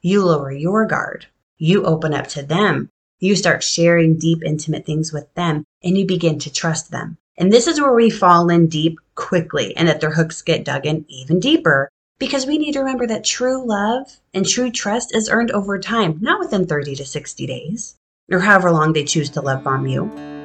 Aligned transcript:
You 0.00 0.24
lower 0.24 0.52
your 0.52 0.86
guard. 0.86 1.26
You 1.56 1.84
open 1.84 2.14
up 2.14 2.28
to 2.28 2.42
them. 2.42 2.90
You 3.18 3.34
start 3.34 3.64
sharing 3.64 4.16
deep, 4.16 4.42
intimate 4.44 4.86
things 4.86 5.12
with 5.12 5.32
them 5.34 5.64
and 5.82 5.98
you 5.98 6.06
begin 6.06 6.38
to 6.40 6.52
trust 6.52 6.90
them. 6.90 7.18
And 7.36 7.52
this 7.52 7.66
is 7.66 7.80
where 7.80 7.94
we 7.94 8.10
fall 8.10 8.48
in 8.48 8.68
deep 8.68 8.98
quickly 9.14 9.76
and 9.76 9.88
that 9.88 10.00
their 10.00 10.12
hooks 10.12 10.42
get 10.42 10.64
dug 10.64 10.86
in 10.86 11.04
even 11.08 11.40
deeper 11.40 11.88
because 12.18 12.46
we 12.46 12.58
need 12.58 12.72
to 12.72 12.80
remember 12.80 13.06
that 13.06 13.24
true 13.24 13.64
love 13.64 14.18
and 14.34 14.46
true 14.46 14.70
trust 14.70 15.14
is 15.14 15.28
earned 15.28 15.50
over 15.50 15.78
time, 15.78 16.18
not 16.20 16.40
within 16.40 16.66
30 16.66 16.96
to 16.96 17.04
60 17.04 17.46
days 17.46 17.96
or 18.30 18.40
however 18.40 18.70
long 18.70 18.92
they 18.92 19.04
choose 19.04 19.30
to 19.30 19.40
love 19.40 19.64
bomb 19.64 19.86
you. 19.86 20.37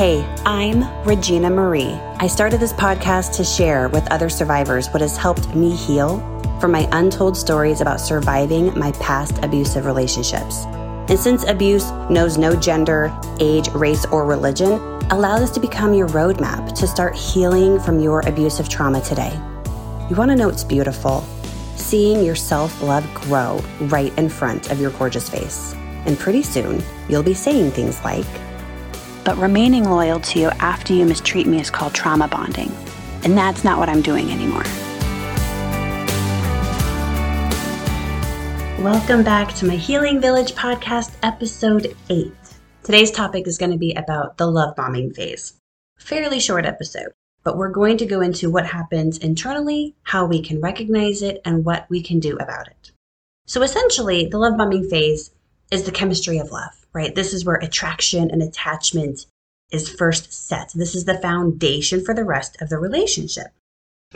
Hey, 0.00 0.24
I'm 0.46 0.82
Regina 1.04 1.50
Marie. 1.50 1.92
I 2.20 2.26
started 2.26 2.58
this 2.58 2.72
podcast 2.72 3.36
to 3.36 3.44
share 3.44 3.90
with 3.90 4.10
other 4.10 4.30
survivors 4.30 4.88
what 4.88 5.02
has 5.02 5.18
helped 5.18 5.54
me 5.54 5.76
heal 5.76 6.20
from 6.58 6.72
my 6.72 6.88
untold 6.92 7.36
stories 7.36 7.82
about 7.82 8.00
surviving 8.00 8.72
my 8.78 8.92
past 8.92 9.36
abusive 9.42 9.84
relationships. 9.84 10.64
And 11.10 11.18
since 11.18 11.44
abuse 11.44 11.90
knows 12.08 12.38
no 12.38 12.56
gender, 12.56 13.14
age, 13.40 13.68
race, 13.74 14.06
or 14.06 14.24
religion, 14.24 14.80
allow 15.10 15.38
this 15.38 15.50
to 15.50 15.60
become 15.60 15.92
your 15.92 16.08
roadmap 16.08 16.74
to 16.78 16.86
start 16.86 17.14
healing 17.14 17.78
from 17.78 18.00
your 18.00 18.20
abusive 18.20 18.70
trauma 18.70 19.02
today. 19.02 19.38
You 20.08 20.16
want 20.16 20.30
to 20.30 20.34
know 20.34 20.48
what's 20.48 20.64
beautiful? 20.64 21.26
Seeing 21.76 22.24
your 22.24 22.36
self 22.36 22.80
love 22.80 23.04
grow 23.12 23.62
right 23.80 24.16
in 24.16 24.30
front 24.30 24.70
of 24.70 24.80
your 24.80 24.92
gorgeous 24.92 25.28
face. 25.28 25.74
And 26.06 26.18
pretty 26.18 26.42
soon, 26.42 26.82
you'll 27.10 27.22
be 27.22 27.34
saying 27.34 27.72
things 27.72 28.02
like, 28.02 28.24
But 29.22 29.36
remaining 29.36 29.84
loyal 29.84 30.18
to 30.20 30.40
you 30.40 30.48
after 30.60 30.94
you 30.94 31.04
mistreat 31.04 31.46
me 31.46 31.60
is 31.60 31.70
called 31.70 31.92
trauma 31.92 32.26
bonding. 32.26 32.74
And 33.22 33.36
that's 33.36 33.64
not 33.64 33.78
what 33.78 33.90
I'm 33.90 34.00
doing 34.00 34.30
anymore. 34.30 34.64
Welcome 38.82 39.22
back 39.22 39.54
to 39.56 39.66
my 39.66 39.76
Healing 39.76 40.22
Village 40.22 40.54
podcast, 40.54 41.14
episode 41.22 41.94
8. 42.08 42.32
Today's 42.82 43.10
topic 43.10 43.46
is 43.46 43.58
going 43.58 43.72
to 43.72 43.76
be 43.76 43.92
about 43.92 44.38
the 44.38 44.46
love 44.46 44.74
bombing 44.74 45.12
phase. 45.12 45.52
Fairly 45.98 46.40
short 46.40 46.64
episode, 46.64 47.12
but 47.44 47.58
we're 47.58 47.68
going 47.68 47.98
to 47.98 48.06
go 48.06 48.22
into 48.22 48.50
what 48.50 48.66
happens 48.66 49.18
internally, 49.18 49.96
how 50.02 50.24
we 50.24 50.40
can 50.40 50.62
recognize 50.62 51.20
it, 51.20 51.42
and 51.44 51.66
what 51.66 51.86
we 51.90 52.02
can 52.02 52.20
do 52.20 52.38
about 52.38 52.68
it. 52.68 52.90
So 53.44 53.60
essentially, 53.62 54.28
the 54.28 54.38
love 54.38 54.56
bombing 54.56 54.88
phase 54.88 55.30
is 55.70 55.84
the 55.84 55.92
chemistry 55.92 56.38
of 56.38 56.50
love, 56.50 56.86
right? 56.92 57.14
This 57.14 57.32
is 57.32 57.44
where 57.44 57.56
attraction 57.56 58.30
and 58.30 58.42
attachment 58.42 59.26
is 59.70 59.88
first 59.88 60.32
set. 60.32 60.72
This 60.74 60.94
is 60.94 61.04
the 61.04 61.18
foundation 61.18 62.04
for 62.04 62.14
the 62.14 62.24
rest 62.24 62.60
of 62.60 62.68
the 62.68 62.78
relationship. 62.78 63.48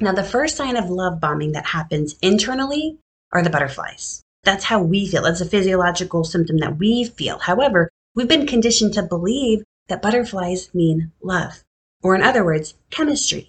Now, 0.00 0.12
the 0.12 0.24
first 0.24 0.56
sign 0.56 0.77
of 0.77 0.91
love 0.91 1.20
bombing 1.20 1.52
that 1.52 1.66
happens 1.66 2.16
internally 2.20 2.98
are 3.33 3.42
the 3.42 3.50
butterflies. 3.50 4.22
That's 4.42 4.64
how 4.64 4.83
we 4.83 5.06
feel. 5.06 5.24
It's 5.27 5.41
a 5.41 5.46
physiological 5.46 6.24
symptom 6.24 6.58
that 6.58 6.78
we 6.78 7.05
feel. 7.05 7.38
However, 7.38 7.89
we've 8.14 8.28
been 8.28 8.46
conditioned 8.46 8.94
to 8.94 9.02
believe 9.02 9.62
that 9.89 10.02
butterflies 10.02 10.74
mean 10.74 11.12
love, 11.22 11.62
or 12.02 12.14
in 12.14 12.22
other 12.22 12.44
words, 12.44 12.74
chemistry. 12.91 13.48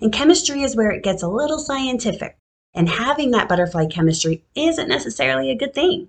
And 0.00 0.12
chemistry 0.12 0.62
is 0.62 0.74
where 0.74 0.90
it 0.90 1.04
gets 1.04 1.22
a 1.22 1.28
little 1.28 1.58
scientific. 1.58 2.36
And 2.74 2.88
having 2.88 3.32
that 3.32 3.48
butterfly 3.48 3.86
chemistry 3.86 4.42
isn't 4.54 4.88
necessarily 4.88 5.50
a 5.50 5.56
good 5.56 5.74
thing. 5.74 6.08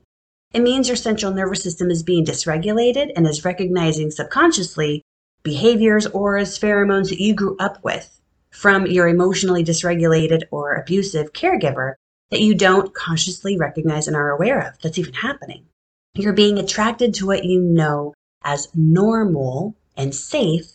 It 0.53 0.61
means 0.61 0.87
your 0.87 0.95
central 0.95 1.33
nervous 1.33 1.63
system 1.63 1.89
is 1.89 2.03
being 2.03 2.25
dysregulated 2.25 3.11
and 3.15 3.27
is 3.27 3.43
recognizing 3.43 4.11
subconsciously 4.11 5.01
behaviors, 5.41 6.05
auras, 6.07 6.59
pheromones 6.59 7.09
that 7.09 7.19
you 7.19 7.33
grew 7.33 7.57
up 7.59 7.83
with 7.83 8.21
from 8.51 8.85
your 8.85 9.07
emotionally 9.07 9.63
dysregulated 9.63 10.43
or 10.51 10.75
abusive 10.75 11.33
caregiver 11.33 11.93
that 12.29 12.41
you 12.41 12.53
don't 12.53 12.93
consciously 12.93 13.57
recognize 13.57 14.07
and 14.07 14.15
are 14.15 14.29
aware 14.29 14.59
of 14.59 14.79
that's 14.79 14.99
even 14.99 15.13
happening. 15.13 15.65
You're 16.13 16.33
being 16.33 16.59
attracted 16.59 17.15
to 17.15 17.25
what 17.25 17.45
you 17.45 17.59
know 17.59 18.13
as 18.43 18.67
normal 18.75 19.75
and 19.97 20.13
safe 20.13 20.71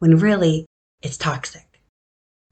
when 0.00 0.18
really 0.18 0.66
it's 1.02 1.16
toxic. 1.16 1.80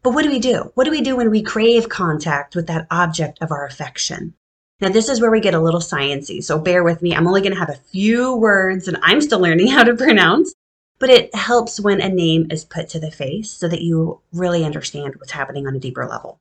But 0.03 0.15
what 0.15 0.23
do 0.23 0.31
we 0.31 0.39
do? 0.39 0.73
What 0.75 0.85
do 0.85 0.91
we 0.91 1.03
do 1.03 1.17
when 1.17 1.31
we 1.31 1.43
crave 1.43 1.89
contact 1.89 2.57
with 2.57 2.67
that 2.69 2.87
object 2.91 3.39
of 3.43 3.53
our 3.53 3.67
affection? 3.67 4.35
Now, 4.83 4.89
this 4.89 5.09
is 5.09 5.21
where 5.21 5.31
we 5.31 5.39
get 5.39 5.55
a 5.55 5.61
little 5.61 5.79
sciency, 5.79 6.43
so 6.43 6.59
bear 6.59 6.83
with 6.83 7.03
me. 7.03 7.15
I'm 7.15 7.29
only 7.29 7.41
going 7.41 7.53
to 7.53 7.59
have 7.61 7.71
a 7.71 7.75
few 7.93 8.35
words 8.35 8.89
and 8.89 8.99
I'm 9.01 9.21
still 9.21 9.39
learning 9.39 9.69
how 9.69 9.85
to 9.85 9.95
pronounce, 9.95 10.53
but 10.99 11.09
it 11.09 11.33
helps 11.37 11.79
when 11.79 12.01
a 12.01 12.09
name 12.09 12.49
is 12.51 12.65
put 12.65 12.89
to 12.89 12.99
the 12.99 13.13
face 13.13 13.49
so 13.49 13.69
that 13.69 13.83
you 13.83 14.21
really 14.33 14.65
understand 14.65 15.15
what's 15.15 15.31
happening 15.31 15.69
on 15.69 15.77
a 15.77 15.79
deeper 15.79 16.05
level. 16.05 16.41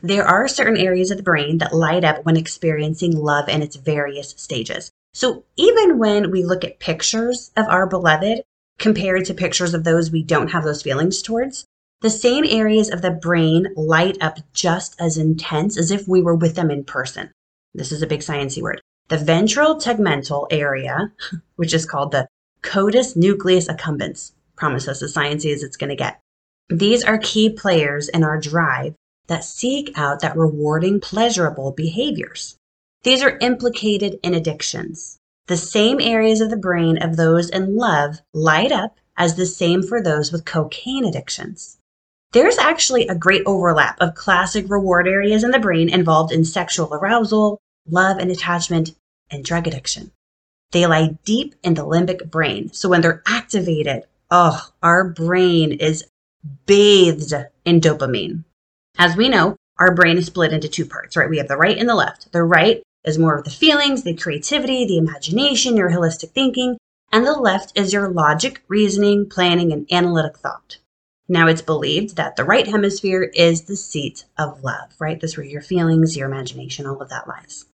There 0.00 0.24
are 0.24 0.48
certain 0.48 0.76
areas 0.76 1.12
of 1.12 1.18
the 1.18 1.22
brain 1.22 1.58
that 1.58 1.72
light 1.72 2.02
up 2.02 2.24
when 2.24 2.36
experiencing 2.36 3.16
love 3.16 3.48
in 3.48 3.62
its 3.62 3.76
various 3.76 4.34
stages. 4.36 4.90
So 5.14 5.44
even 5.54 5.98
when 5.98 6.32
we 6.32 6.42
look 6.42 6.64
at 6.64 6.80
pictures 6.80 7.52
of 7.56 7.68
our 7.68 7.86
beloved 7.86 8.42
compared 8.80 9.24
to 9.26 9.34
pictures 9.34 9.72
of 9.72 9.84
those 9.84 10.10
we 10.10 10.24
don't 10.24 10.50
have 10.50 10.64
those 10.64 10.82
feelings 10.82 11.22
towards, 11.22 11.64
the 12.00 12.10
same 12.10 12.44
areas 12.44 12.90
of 12.90 13.02
the 13.02 13.12
brain 13.12 13.68
light 13.76 14.18
up 14.20 14.38
just 14.52 15.00
as 15.00 15.16
intense 15.16 15.78
as 15.78 15.92
if 15.92 16.08
we 16.08 16.20
were 16.20 16.34
with 16.34 16.56
them 16.56 16.72
in 16.72 16.82
person. 16.82 17.30
This 17.74 17.92
is 17.92 18.02
a 18.02 18.06
big 18.06 18.20
sciencey 18.20 18.62
word. 18.62 18.80
The 19.08 19.18
ventral 19.18 19.76
tegmental 19.76 20.46
area, 20.50 21.12
which 21.56 21.74
is 21.74 21.86
called 21.86 22.12
the 22.12 22.28
caudate 22.62 23.16
nucleus 23.16 23.68
accumbens, 23.68 24.32
promise 24.56 24.88
us 24.88 25.02
as 25.02 25.14
sciencey 25.14 25.52
as 25.52 25.62
it's 25.62 25.76
going 25.76 25.90
to 25.90 25.96
get. 25.96 26.20
These 26.68 27.04
are 27.04 27.18
key 27.18 27.48
players 27.50 28.08
in 28.08 28.24
our 28.24 28.38
drive 28.38 28.94
that 29.28 29.44
seek 29.44 29.96
out 29.96 30.20
that 30.20 30.36
rewarding, 30.36 31.00
pleasurable 31.00 31.72
behaviors. 31.72 32.56
These 33.04 33.22
are 33.22 33.38
implicated 33.38 34.18
in 34.22 34.34
addictions. 34.34 35.18
The 35.46 35.56
same 35.56 36.00
areas 36.00 36.42
of 36.42 36.50
the 36.50 36.56
brain 36.56 37.02
of 37.02 37.16
those 37.16 37.48
in 37.48 37.76
love 37.76 38.20
light 38.34 38.72
up 38.72 38.98
as 39.16 39.36
the 39.36 39.46
same 39.46 39.82
for 39.82 40.02
those 40.02 40.30
with 40.30 40.44
cocaine 40.44 41.06
addictions. 41.06 41.77
There's 42.32 42.58
actually 42.58 43.08
a 43.08 43.14
great 43.14 43.42
overlap 43.46 43.96
of 44.00 44.14
classic 44.14 44.66
reward 44.68 45.08
areas 45.08 45.44
in 45.44 45.50
the 45.50 45.58
brain 45.58 45.88
involved 45.88 46.30
in 46.30 46.44
sexual 46.44 46.92
arousal, 46.92 47.58
love 47.88 48.18
and 48.18 48.30
attachment, 48.30 48.90
and 49.30 49.42
drug 49.42 49.66
addiction. 49.66 50.10
They 50.72 50.86
lie 50.86 51.16
deep 51.24 51.54
in 51.62 51.72
the 51.72 51.86
limbic 51.86 52.30
brain. 52.30 52.70
So 52.74 52.90
when 52.90 53.00
they're 53.00 53.22
activated, 53.26 54.02
oh, 54.30 54.68
our 54.82 55.08
brain 55.08 55.72
is 55.72 56.04
bathed 56.66 57.32
in 57.64 57.80
dopamine. 57.80 58.44
As 58.98 59.16
we 59.16 59.30
know, 59.30 59.56
our 59.78 59.94
brain 59.94 60.18
is 60.18 60.26
split 60.26 60.52
into 60.52 60.68
two 60.68 60.84
parts, 60.84 61.16
right? 61.16 61.30
We 61.30 61.38
have 61.38 61.48
the 61.48 61.56
right 61.56 61.78
and 61.78 61.88
the 61.88 61.94
left. 61.94 62.30
The 62.32 62.42
right 62.42 62.82
is 63.04 63.16
more 63.16 63.38
of 63.38 63.44
the 63.44 63.50
feelings, 63.50 64.02
the 64.02 64.14
creativity, 64.14 64.84
the 64.84 64.98
imagination, 64.98 65.78
your 65.78 65.90
holistic 65.90 66.32
thinking, 66.32 66.76
and 67.10 67.24
the 67.24 67.32
left 67.32 67.72
is 67.74 67.94
your 67.94 68.10
logic, 68.10 68.62
reasoning, 68.68 69.30
planning, 69.30 69.72
and 69.72 69.90
analytic 69.90 70.36
thought. 70.36 70.76
Now 71.28 71.46
it's 71.46 71.62
believed 71.62 72.16
that 72.16 72.36
the 72.36 72.44
right 72.44 72.66
hemisphere 72.66 73.22
is 73.34 73.62
the 73.62 73.76
seat 73.76 74.24
of 74.38 74.62
love, 74.64 74.94
right? 74.98 75.20
This 75.20 75.32
is 75.32 75.36
where 75.36 75.46
your 75.46 75.60
feelings, 75.60 76.16
your 76.16 76.28
imagination, 76.28 76.86
all 76.86 77.02
of 77.02 77.10
that 77.10 77.28
lies. 77.28 77.66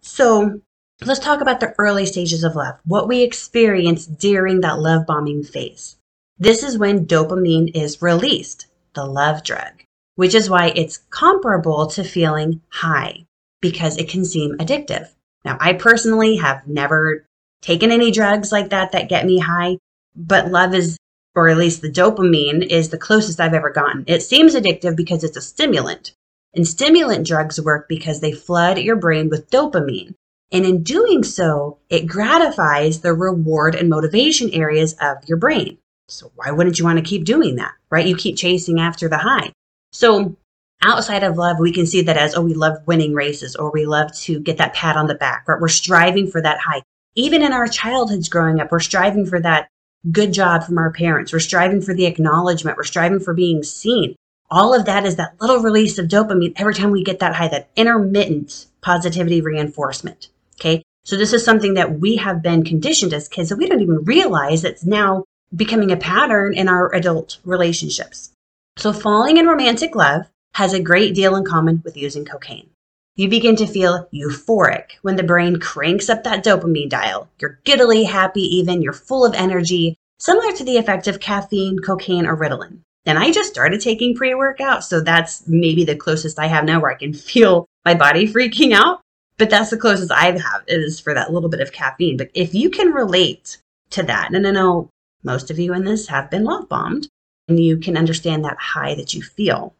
So 0.00 0.60
let's 1.04 1.20
talk 1.20 1.40
about 1.40 1.60
the 1.60 1.74
early 1.78 2.06
stages 2.06 2.44
of 2.44 2.54
love, 2.54 2.76
what 2.84 3.08
we 3.08 3.22
experience 3.22 4.06
during 4.06 4.60
that 4.60 4.78
love 4.78 5.06
bombing 5.06 5.42
phase. 5.42 5.96
This 6.38 6.62
is 6.62 6.78
when 6.78 7.06
dopamine 7.06 7.74
is 7.74 8.02
released, 8.02 8.66
the 8.94 9.04
love 9.04 9.42
drug 9.42 9.84
which 10.16 10.34
is 10.34 10.50
why 10.50 10.72
it's 10.74 10.98
comparable 11.10 11.86
to 11.86 12.04
feeling 12.04 12.60
high 12.68 13.26
because 13.60 13.96
it 13.96 14.08
can 14.08 14.24
seem 14.24 14.56
addictive. 14.58 15.08
Now, 15.44 15.56
I 15.60 15.74
personally 15.74 16.36
have 16.36 16.66
never 16.66 17.26
taken 17.62 17.90
any 17.90 18.10
drugs 18.10 18.52
like 18.52 18.70
that 18.70 18.92
that 18.92 19.08
get 19.08 19.26
me 19.26 19.38
high, 19.38 19.78
but 20.14 20.50
love 20.50 20.74
is, 20.74 20.96
or 21.34 21.48
at 21.48 21.56
least 21.56 21.82
the 21.82 21.90
dopamine 21.90 22.64
is 22.64 22.88
the 22.90 22.98
closest 22.98 23.40
I've 23.40 23.54
ever 23.54 23.70
gotten. 23.70 24.04
It 24.06 24.22
seems 24.22 24.54
addictive 24.54 24.96
because 24.96 25.24
it's 25.24 25.36
a 25.36 25.42
stimulant. 25.42 26.14
And 26.54 26.66
stimulant 26.66 27.26
drugs 27.26 27.60
work 27.60 27.88
because 27.88 28.20
they 28.20 28.32
flood 28.32 28.78
your 28.78 28.96
brain 28.96 29.28
with 29.28 29.50
dopamine. 29.50 30.14
And 30.52 30.64
in 30.64 30.84
doing 30.84 31.24
so, 31.24 31.78
it 31.90 32.06
gratifies 32.06 33.00
the 33.00 33.12
reward 33.12 33.74
and 33.74 33.88
motivation 33.88 34.50
areas 34.50 34.94
of 35.00 35.16
your 35.26 35.38
brain. 35.38 35.78
So 36.08 36.30
why 36.36 36.52
wouldn't 36.52 36.78
you 36.78 36.84
want 36.84 36.98
to 36.98 37.04
keep 37.04 37.24
doing 37.24 37.56
that, 37.56 37.72
right? 37.90 38.06
You 38.06 38.14
keep 38.14 38.36
chasing 38.36 38.78
after 38.78 39.08
the 39.08 39.18
high. 39.18 39.52
So 39.90 40.36
outside 40.82 41.24
of 41.24 41.36
love, 41.36 41.58
we 41.58 41.72
can 41.72 41.86
see 41.86 42.02
that 42.02 42.16
as, 42.16 42.36
oh, 42.36 42.42
we 42.42 42.54
love 42.54 42.86
winning 42.86 43.14
races 43.14 43.56
or 43.56 43.72
we 43.72 43.86
love 43.86 44.14
to 44.18 44.38
get 44.38 44.58
that 44.58 44.74
pat 44.74 44.96
on 44.96 45.08
the 45.08 45.14
back, 45.14 45.48
right? 45.48 45.60
We're 45.60 45.68
striving 45.68 46.28
for 46.28 46.40
that 46.40 46.58
high. 46.58 46.82
Even 47.16 47.42
in 47.42 47.52
our 47.52 47.66
childhoods 47.66 48.28
growing 48.28 48.60
up, 48.60 48.70
we're 48.70 48.80
striving 48.80 49.26
for 49.26 49.40
that 49.40 49.68
good 50.10 50.32
job 50.32 50.64
from 50.64 50.78
our 50.78 50.92
parents. 50.92 51.32
We're 51.32 51.38
striving 51.40 51.80
for 51.80 51.94
the 51.94 52.06
acknowledgement. 52.06 52.76
We're 52.76 52.84
striving 52.84 53.20
for 53.20 53.34
being 53.34 53.62
seen. 53.62 54.16
All 54.50 54.74
of 54.74 54.84
that 54.86 55.06
is 55.06 55.16
that 55.16 55.40
little 55.40 55.60
release 55.60 55.98
of 55.98 56.06
dopamine 56.06 56.52
every 56.56 56.74
time 56.74 56.90
we 56.90 57.02
get 57.02 57.18
that 57.20 57.34
high, 57.34 57.48
that 57.48 57.70
intermittent 57.76 58.66
positivity 58.82 59.40
reinforcement. 59.40 60.28
Okay. 60.60 60.82
So 61.04 61.16
this 61.16 61.32
is 61.32 61.44
something 61.44 61.74
that 61.74 61.98
we 61.98 62.16
have 62.16 62.42
been 62.42 62.64
conditioned 62.64 63.12
as 63.12 63.28
kids 63.28 63.48
that 63.48 63.56
we 63.56 63.66
don't 63.66 63.82
even 63.82 64.04
realize 64.04 64.64
it's 64.64 64.84
now 64.84 65.24
becoming 65.54 65.90
a 65.90 65.96
pattern 65.96 66.54
in 66.54 66.68
our 66.68 66.94
adult 66.94 67.38
relationships. 67.44 68.30
So 68.76 68.92
falling 68.92 69.36
in 69.36 69.46
romantic 69.46 69.94
love 69.94 70.22
has 70.54 70.72
a 70.72 70.80
great 70.80 71.14
deal 71.14 71.36
in 71.36 71.44
common 71.44 71.82
with 71.84 71.96
using 71.96 72.24
cocaine. 72.24 72.70
You 73.16 73.28
begin 73.28 73.54
to 73.56 73.66
feel 73.66 74.08
euphoric 74.12 74.94
when 75.02 75.14
the 75.14 75.22
brain 75.22 75.60
cranks 75.60 76.08
up 76.08 76.24
that 76.24 76.44
dopamine 76.44 76.88
dial. 76.88 77.28
You're 77.38 77.60
giddily 77.64 78.02
happy, 78.02 78.42
even, 78.56 78.82
you're 78.82 78.92
full 78.92 79.24
of 79.24 79.34
energy, 79.34 79.96
similar 80.18 80.50
to 80.52 80.64
the 80.64 80.78
effect 80.78 81.06
of 81.06 81.20
caffeine, 81.20 81.78
cocaine, 81.78 82.26
or 82.26 82.36
Ritalin. 82.36 82.80
And 83.06 83.16
I 83.16 83.30
just 83.30 83.50
started 83.50 83.80
taking 83.80 84.16
pre 84.16 84.34
workout, 84.34 84.82
so 84.82 85.00
that's 85.00 85.46
maybe 85.46 85.84
the 85.84 85.94
closest 85.94 86.40
I 86.40 86.48
have 86.48 86.64
now 86.64 86.80
where 86.80 86.90
I 86.90 86.96
can 86.96 87.12
feel 87.12 87.66
my 87.84 87.94
body 87.94 88.26
freaking 88.26 88.72
out. 88.72 89.00
But 89.38 89.48
that's 89.48 89.70
the 89.70 89.76
closest 89.76 90.10
I 90.10 90.32
have 90.32 90.64
is 90.66 90.98
for 90.98 91.14
that 91.14 91.32
little 91.32 91.48
bit 91.48 91.60
of 91.60 91.72
caffeine. 91.72 92.16
But 92.16 92.30
if 92.34 92.52
you 92.52 92.68
can 92.68 92.92
relate 92.92 93.58
to 93.90 94.02
that, 94.04 94.34
and 94.34 94.44
I 94.44 94.50
know 94.50 94.90
most 95.22 95.52
of 95.52 95.58
you 95.60 95.72
in 95.72 95.84
this 95.84 96.08
have 96.08 96.30
been 96.30 96.44
love 96.44 96.68
bombed, 96.68 97.06
and 97.46 97.60
you 97.60 97.76
can 97.76 97.96
understand 97.96 98.44
that 98.44 98.58
high 98.58 98.96
that 98.96 99.14
you 99.14 99.22
feel. 99.22 99.74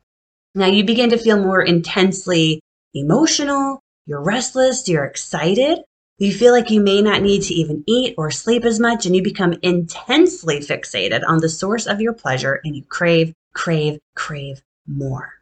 Now 0.54 0.66
you 0.66 0.84
begin 0.84 1.10
to 1.10 1.18
feel 1.18 1.40
more 1.40 1.62
intensely 1.62 2.60
emotional, 2.94 3.80
you're 4.06 4.22
restless, 4.22 4.88
you're 4.88 5.04
excited. 5.04 5.80
You 6.18 6.32
feel 6.32 6.52
like 6.52 6.70
you 6.70 6.80
may 6.80 7.02
not 7.02 7.22
need 7.22 7.42
to 7.42 7.54
even 7.54 7.82
eat 7.86 8.14
or 8.16 8.30
sleep 8.30 8.64
as 8.64 8.78
much, 8.78 9.04
and 9.04 9.16
you 9.16 9.22
become 9.22 9.54
intensely 9.62 10.60
fixated 10.60 11.22
on 11.26 11.38
the 11.38 11.48
source 11.48 11.86
of 11.86 12.00
your 12.00 12.12
pleasure 12.12 12.60
and 12.64 12.76
you 12.76 12.84
crave, 12.84 13.32
crave, 13.52 13.98
crave 14.14 14.62
more. 14.86 15.32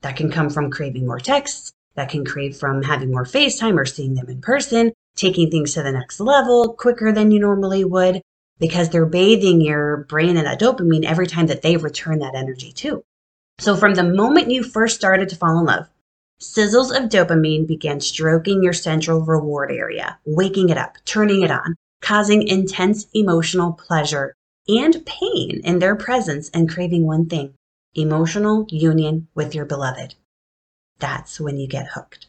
That 0.00 0.16
can 0.16 0.30
come 0.30 0.48
from 0.48 0.70
craving 0.70 1.06
more 1.06 1.20
texts, 1.20 1.72
that 1.96 2.08
can 2.08 2.24
crave 2.24 2.56
from 2.56 2.82
having 2.82 3.10
more 3.10 3.24
FaceTime 3.24 3.76
or 3.76 3.84
seeing 3.84 4.14
them 4.14 4.28
in 4.28 4.40
person, 4.40 4.92
taking 5.16 5.50
things 5.50 5.74
to 5.74 5.82
the 5.82 5.92
next 5.92 6.18
level 6.18 6.72
quicker 6.72 7.12
than 7.12 7.30
you 7.30 7.38
normally 7.38 7.84
would, 7.84 8.22
because 8.58 8.88
they're 8.88 9.04
bathing 9.04 9.60
your 9.60 9.98
brain 10.08 10.36
in 10.36 10.44
that 10.44 10.60
dopamine 10.60 11.04
every 11.04 11.26
time 11.26 11.48
that 11.48 11.62
they 11.62 11.76
return 11.76 12.20
that 12.20 12.34
energy 12.34 12.72
too. 12.72 13.04
So 13.58 13.76
from 13.76 13.94
the 13.94 14.02
moment 14.02 14.50
you 14.50 14.62
first 14.62 14.96
started 14.96 15.28
to 15.28 15.36
fall 15.36 15.58
in 15.58 15.66
love, 15.66 15.88
sizzles 16.42 16.90
of 16.90 17.08
dopamine 17.08 17.66
begin 17.66 18.00
stroking 18.00 18.62
your 18.62 18.72
central 18.72 19.20
reward 19.20 19.70
area, 19.70 20.18
waking 20.24 20.68
it 20.70 20.76
up, 20.76 20.96
turning 21.04 21.42
it 21.42 21.50
on, 21.50 21.76
causing 22.00 22.46
intense 22.46 23.06
emotional 23.14 23.72
pleasure 23.72 24.34
and 24.68 25.06
pain 25.06 25.60
in 25.64 25.78
their 25.78 25.94
presence 25.94 26.50
and 26.50 26.68
craving 26.68 27.06
one 27.06 27.26
thing 27.26 27.54
emotional 27.94 28.66
union 28.70 29.28
with 29.34 29.54
your 29.54 29.64
beloved. 29.64 30.14
That's 30.98 31.38
when 31.38 31.58
you 31.58 31.68
get 31.68 31.88
hooked. 31.88 32.26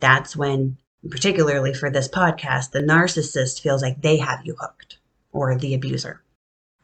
That's 0.00 0.36
when, 0.36 0.76
particularly 1.08 1.72
for 1.72 1.88
this 1.88 2.08
podcast, 2.08 2.72
the 2.72 2.80
narcissist 2.80 3.60
feels 3.60 3.80
like 3.80 4.02
they 4.02 4.18
have 4.18 4.44
you 4.44 4.56
hooked 4.58 4.98
or 5.32 5.56
the 5.56 5.72
abuser. 5.72 6.22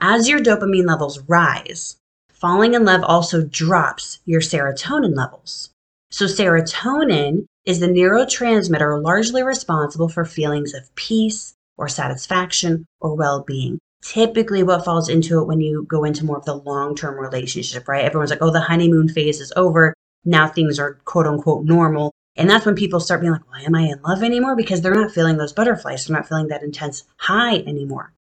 As 0.00 0.28
your 0.28 0.40
dopamine 0.40 0.86
levels 0.86 1.18
rise, 1.28 1.96
falling 2.30 2.74
in 2.74 2.84
love 2.84 3.02
also 3.02 3.42
drops 3.42 4.20
your 4.24 4.40
serotonin 4.40 5.16
levels. 5.16 5.70
So, 6.10 6.24
serotonin 6.24 7.46
is 7.64 7.78
the 7.78 7.86
neurotransmitter 7.86 9.02
largely 9.02 9.42
responsible 9.42 10.08
for 10.08 10.24
feelings 10.24 10.74
of 10.74 10.92
peace 10.96 11.54
or 11.76 11.88
satisfaction 11.88 12.86
or 13.00 13.14
well 13.14 13.42
being. 13.42 13.78
Typically, 14.02 14.62
what 14.62 14.84
falls 14.84 15.08
into 15.08 15.40
it 15.40 15.46
when 15.46 15.60
you 15.60 15.84
go 15.84 16.04
into 16.04 16.24
more 16.24 16.38
of 16.38 16.44
the 16.44 16.56
long 16.56 16.96
term 16.96 17.18
relationship, 17.18 17.86
right? 17.86 18.04
Everyone's 18.04 18.30
like, 18.30 18.42
oh, 18.42 18.50
the 18.50 18.60
honeymoon 18.60 19.08
phase 19.08 19.40
is 19.40 19.52
over. 19.56 19.94
Now 20.24 20.48
things 20.48 20.78
are 20.78 20.94
quote 21.04 21.26
unquote 21.26 21.64
normal. 21.64 22.12
And 22.36 22.48
that's 22.48 22.64
when 22.64 22.74
people 22.74 23.00
start 23.00 23.20
being 23.20 23.32
like, 23.32 23.48
well, 23.50 23.64
am 23.64 23.74
I 23.74 23.82
in 23.82 24.00
love 24.02 24.22
anymore? 24.22 24.56
Because 24.56 24.80
they're 24.80 24.94
not 24.94 25.12
feeling 25.12 25.36
those 25.36 25.52
butterflies. 25.52 26.06
They're 26.06 26.16
not 26.16 26.28
feeling 26.28 26.48
that 26.48 26.62
intense 26.62 27.04
high 27.18 27.58
anymore. 27.58 28.12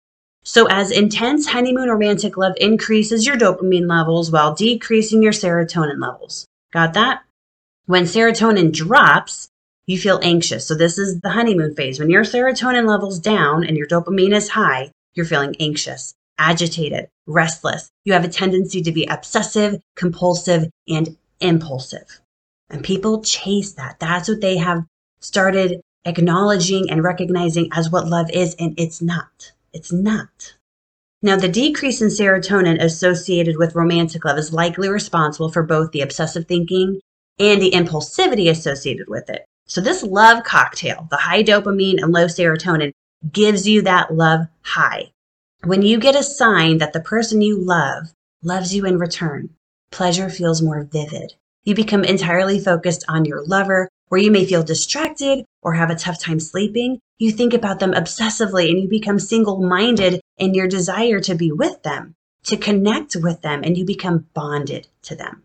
So, 0.44 0.68
as 0.68 0.92
intense 0.92 1.48
honeymoon 1.48 1.90
romantic 1.90 2.38
love 2.38 2.54
increases 2.58 3.26
your 3.26 3.38
dopamine 3.38 3.90
levels 3.90 4.32
while 4.32 4.54
decreasing 4.54 5.24
your 5.24 5.32
serotonin 5.32 6.02
levels. 6.02 6.46
Got 6.72 6.94
that? 6.94 7.24
When 7.90 8.04
serotonin 8.04 8.72
drops, 8.72 9.50
you 9.88 9.98
feel 9.98 10.20
anxious. 10.22 10.68
So, 10.68 10.76
this 10.76 11.00
is 11.00 11.22
the 11.22 11.32
honeymoon 11.32 11.74
phase. 11.74 12.00
When 12.00 12.12
your 12.12 12.24
serotonin 12.24 12.88
level's 12.88 13.18
down 13.18 13.64
and 13.64 13.76
your 13.76 13.88
dopamine 13.88 14.36
is 14.36 14.50
high, 14.50 14.92
you're 15.16 15.26
feeling 15.26 15.56
anxious, 15.60 16.14
agitated, 16.38 17.08
restless. 17.26 17.90
You 18.06 18.14
have 18.14 18.24
a 18.24 18.28
tendency 18.28 18.84
to 18.84 18.92
be 18.92 19.06
obsessive, 19.06 19.82
compulsive, 19.96 20.70
and 20.88 21.18
impulsive. 21.40 22.22
And 22.70 22.84
people 22.84 23.24
chase 23.24 23.72
that. 23.72 24.00
That's 24.00 24.30
what 24.30 24.42
they 24.42 24.58
have 24.58 24.86
started 25.20 25.82
acknowledging 26.06 26.92
and 26.92 27.04
recognizing 27.04 27.70
as 27.74 27.90
what 27.90 28.06
love 28.06 28.30
is, 28.32 28.56
and 28.60 28.80
it's 28.80 29.02
not. 29.02 29.54
It's 29.74 29.92
not. 29.92 30.54
Now, 31.24 31.38
the 31.38 31.50
decrease 31.50 32.04
in 32.04 32.10
serotonin 32.10 32.84
associated 32.84 33.58
with 33.58 33.74
romantic 33.74 34.26
love 34.26 34.38
is 34.38 34.54
likely 34.54 34.90
responsible 34.90 35.50
for 35.50 35.64
both 35.64 35.92
the 35.92 36.02
obsessive 36.02 36.46
thinking 36.46 37.02
and 37.40 37.62
the 37.62 37.72
impulsivity 37.72 38.50
associated 38.50 39.08
with 39.08 39.30
it. 39.30 39.46
So, 39.66 39.82
this 39.82 40.04
love 40.04 40.44
cocktail, 40.44 41.08
the 41.10 41.18
high 41.18 41.44
dopamine 41.44 42.02
and 42.02 42.12
low 42.12 42.26
serotonin, 42.26 42.92
gives 43.32 43.68
you 43.68 43.82
that 43.84 44.14
love 44.14 44.48
high. 44.62 45.12
When 45.64 45.82
you 45.82 46.00
get 46.00 46.16
a 46.16 46.24
sign 46.24 46.78
that 46.78 46.94
the 46.94 47.02
person 47.02 47.42
you 47.42 47.60
love 47.60 48.14
loves 48.42 48.74
you 48.74 48.86
in 48.86 48.98
return, 48.98 49.50
pleasure 49.92 50.30
feels 50.30 50.62
more 50.62 50.84
vivid. 50.84 51.34
You 51.64 51.76
become 51.76 52.04
entirely 52.04 52.60
focused 52.60 53.04
on 53.08 53.26
your 53.26 53.46
lover, 53.46 53.90
where 54.08 54.22
you 54.22 54.32
may 54.32 54.46
feel 54.46 54.64
distracted 54.64 55.46
or 55.62 55.74
have 55.74 55.90
a 55.90 55.96
tough 55.96 56.20
time 56.20 56.40
sleeping. 56.40 57.00
You 57.18 57.32
think 57.32 57.54
about 57.54 57.80
them 57.80 57.92
obsessively 57.92 58.70
and 58.70 58.80
you 58.80 58.88
become 58.88 59.20
single 59.20 59.62
minded 59.62 60.22
in 60.38 60.54
your 60.54 60.68
desire 60.68 61.20
to 61.20 61.36
be 61.36 61.52
with 61.52 61.84
them, 61.84 62.16
to 62.44 62.58
connect 62.58 63.16
with 63.18 63.42
them, 63.42 63.62
and 63.64 63.78
you 63.78 63.86
become 63.86 64.28
bonded 64.34 64.88
to 65.04 65.16
them. 65.16 65.44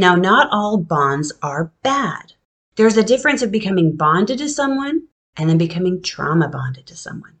Now, 0.00 0.14
not 0.14 0.48
all 0.50 0.78
bonds 0.78 1.30
are 1.42 1.72
bad. 1.82 2.32
There's 2.76 2.96
a 2.96 3.04
difference 3.04 3.42
of 3.42 3.50
becoming 3.52 3.96
bonded 3.96 4.38
to 4.38 4.48
someone 4.48 5.02
and 5.36 5.46
then 5.46 5.58
becoming 5.58 6.00
trauma 6.02 6.48
bonded 6.48 6.86
to 6.86 6.96
someone. 6.96 7.34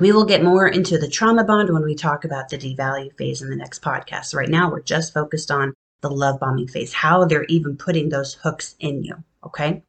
We 0.00 0.10
will 0.10 0.24
get 0.24 0.42
more 0.42 0.66
into 0.66 0.98
the 0.98 1.06
trauma 1.06 1.44
bond 1.44 1.72
when 1.72 1.84
we 1.84 1.94
talk 1.94 2.24
about 2.24 2.48
the 2.48 2.58
devalue 2.58 3.16
phase 3.16 3.42
in 3.42 3.48
the 3.48 3.54
next 3.54 3.80
podcast. 3.80 4.34
Right 4.34 4.48
now, 4.48 4.68
we're 4.68 4.82
just 4.82 5.14
focused 5.14 5.52
on 5.52 5.72
the 6.00 6.10
love 6.10 6.40
bombing 6.40 6.66
phase, 6.66 6.92
how 6.92 7.26
they're 7.26 7.44
even 7.44 7.76
putting 7.76 8.08
those 8.08 8.34
hooks 8.34 8.74
in 8.80 9.04
you. 9.04 9.14
Okay. 9.46 9.84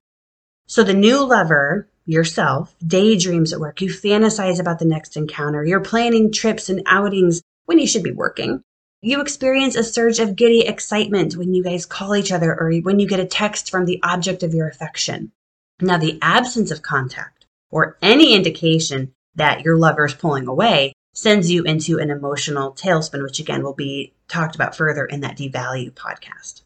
So 0.68 0.84
the 0.84 0.94
new 0.94 1.26
lover, 1.26 1.90
yourself, 2.06 2.76
daydreams 2.86 3.52
at 3.52 3.60
work. 3.60 3.82
You 3.82 3.90
fantasize 3.90 4.60
about 4.60 4.78
the 4.78 4.86
next 4.86 5.18
encounter. 5.18 5.66
You're 5.66 5.80
planning 5.80 6.32
trips 6.32 6.70
and 6.70 6.84
outings 6.86 7.42
when 7.66 7.80
you 7.80 7.88
should 7.88 8.04
be 8.04 8.12
working. 8.12 8.62
You 9.02 9.22
experience 9.22 9.78
a 9.78 9.84
surge 9.86 10.20
of 10.20 10.36
giddy 10.36 10.68
excitement 10.68 11.38
when 11.38 11.54
you 11.54 11.64
guys 11.64 11.86
call 11.86 12.18
each 12.18 12.34
other 12.34 12.54
or 12.54 12.74
when 12.82 13.00
you 13.00 13.08
get 13.08 13.22
a 13.22 13.26
text 13.26 13.72
from 13.72 13.86
the 13.86 14.02
object 14.04 14.44
of 14.44 14.54
your 14.54 14.68
affection. 14.68 15.32
Now, 15.80 15.98
the 15.98 16.20
absence 16.22 16.70
of 16.70 16.82
contact 16.82 17.46
or 17.72 17.98
any 18.02 18.34
indication 18.34 19.14
that 19.36 19.62
your 19.62 19.78
lover 19.78 20.04
is 20.04 20.14
pulling 20.14 20.48
away 20.48 20.92
sends 21.14 21.50
you 21.50 21.64
into 21.64 21.98
an 21.98 22.10
emotional 22.10 22.74
tailspin, 22.74 23.24
which 23.24 23.40
again 23.40 23.64
will 23.64 23.74
be 23.74 24.12
talked 24.28 24.56
about 24.56 24.76
further 24.76 25.06
in 25.06 25.22
that 25.22 25.38
devalue 25.38 25.94
podcast. 25.94 26.64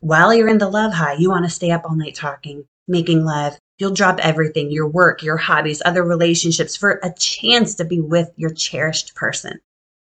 While 0.00 0.34
you're 0.34 0.48
in 0.48 0.58
the 0.58 0.68
love 0.68 0.94
high, 0.94 1.14
you 1.14 1.30
want 1.30 1.44
to 1.44 1.50
stay 1.50 1.70
up 1.70 1.84
all 1.84 1.94
night 1.94 2.16
talking, 2.16 2.64
making 2.88 3.24
love. 3.24 3.56
You'll 3.78 3.94
drop 3.94 4.18
everything, 4.18 4.72
your 4.72 4.88
work, 4.88 5.22
your 5.22 5.36
hobbies, 5.36 5.80
other 5.84 6.02
relationships 6.02 6.74
for 6.74 6.98
a 7.04 7.14
chance 7.16 7.76
to 7.76 7.84
be 7.84 8.00
with 8.00 8.32
your 8.36 8.50
cherished 8.50 9.14
person. 9.14 9.60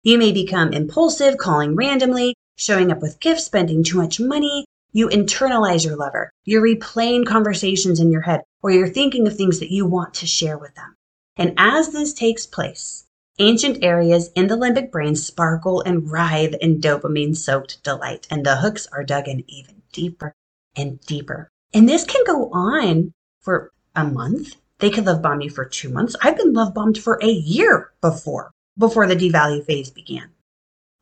You 0.03 0.17
may 0.17 0.31
become 0.31 0.73
impulsive, 0.73 1.37
calling 1.37 1.75
randomly, 1.75 2.35
showing 2.55 2.91
up 2.91 3.03
with 3.03 3.19
gifts, 3.19 3.45
spending 3.45 3.83
too 3.83 3.97
much 3.97 4.19
money. 4.19 4.65
You 4.91 5.09
internalize 5.09 5.85
your 5.85 5.95
lover. 5.95 6.31
You're 6.43 6.63
replaying 6.63 7.27
conversations 7.27 7.99
in 7.99 8.11
your 8.11 8.21
head, 8.21 8.41
or 8.63 8.71
you're 8.71 8.89
thinking 8.89 9.27
of 9.27 9.37
things 9.37 9.59
that 9.59 9.71
you 9.71 9.85
want 9.85 10.15
to 10.15 10.25
share 10.25 10.57
with 10.57 10.73
them. 10.73 10.95
And 11.37 11.53
as 11.55 11.91
this 11.91 12.13
takes 12.13 12.47
place, 12.47 13.05
ancient 13.37 13.83
areas 13.83 14.31
in 14.35 14.47
the 14.47 14.57
limbic 14.57 14.91
brain 14.91 15.15
sparkle 15.15 15.81
and 15.81 16.11
writhe 16.11 16.55
in 16.61 16.81
dopamine 16.81 17.37
soaked 17.37 17.83
delight, 17.83 18.27
and 18.31 18.43
the 18.43 18.55
hooks 18.55 18.87
are 18.91 19.03
dug 19.03 19.27
in 19.27 19.43
even 19.47 19.83
deeper 19.91 20.33
and 20.75 20.99
deeper. 21.01 21.47
And 21.75 21.87
this 21.87 22.05
can 22.05 22.23
go 22.25 22.49
on 22.51 23.13
for 23.39 23.71
a 23.95 24.03
month. 24.03 24.55
They 24.79 24.89
could 24.89 25.05
love 25.05 25.21
bomb 25.21 25.41
you 25.41 25.51
for 25.51 25.63
two 25.63 25.89
months. 25.89 26.15
I've 26.23 26.37
been 26.37 26.53
love 26.53 26.73
bombed 26.73 26.97
for 26.97 27.19
a 27.21 27.29
year 27.29 27.91
before, 28.01 28.51
before 28.77 29.07
the 29.07 29.15
devalue 29.15 29.65
phase 29.65 29.89
began. 29.89 30.29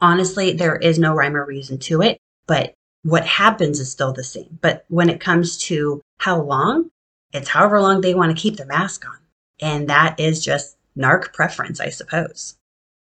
Honestly, 0.01 0.53
there 0.53 0.75
is 0.75 0.97
no 0.97 1.13
rhyme 1.13 1.35
or 1.35 1.45
reason 1.45 1.77
to 1.79 2.01
it, 2.01 2.19
but 2.47 2.73
what 3.03 3.25
happens 3.25 3.79
is 3.79 3.91
still 3.91 4.13
the 4.13 4.23
same. 4.23 4.59
But 4.61 4.85
when 4.89 5.09
it 5.09 5.19
comes 5.19 5.57
to 5.65 6.01
how 6.17 6.41
long, 6.41 6.89
it's 7.33 7.49
however 7.49 7.81
long 7.81 8.01
they 8.01 8.13
want 8.13 8.35
to 8.35 8.41
keep 8.41 8.57
their 8.57 8.65
mask 8.65 9.05
on. 9.07 9.17
And 9.61 9.89
that 9.89 10.19
is 10.19 10.43
just 10.43 10.77
narc 10.97 11.33
preference, 11.33 11.79
I 11.79 11.89
suppose. 11.89 12.55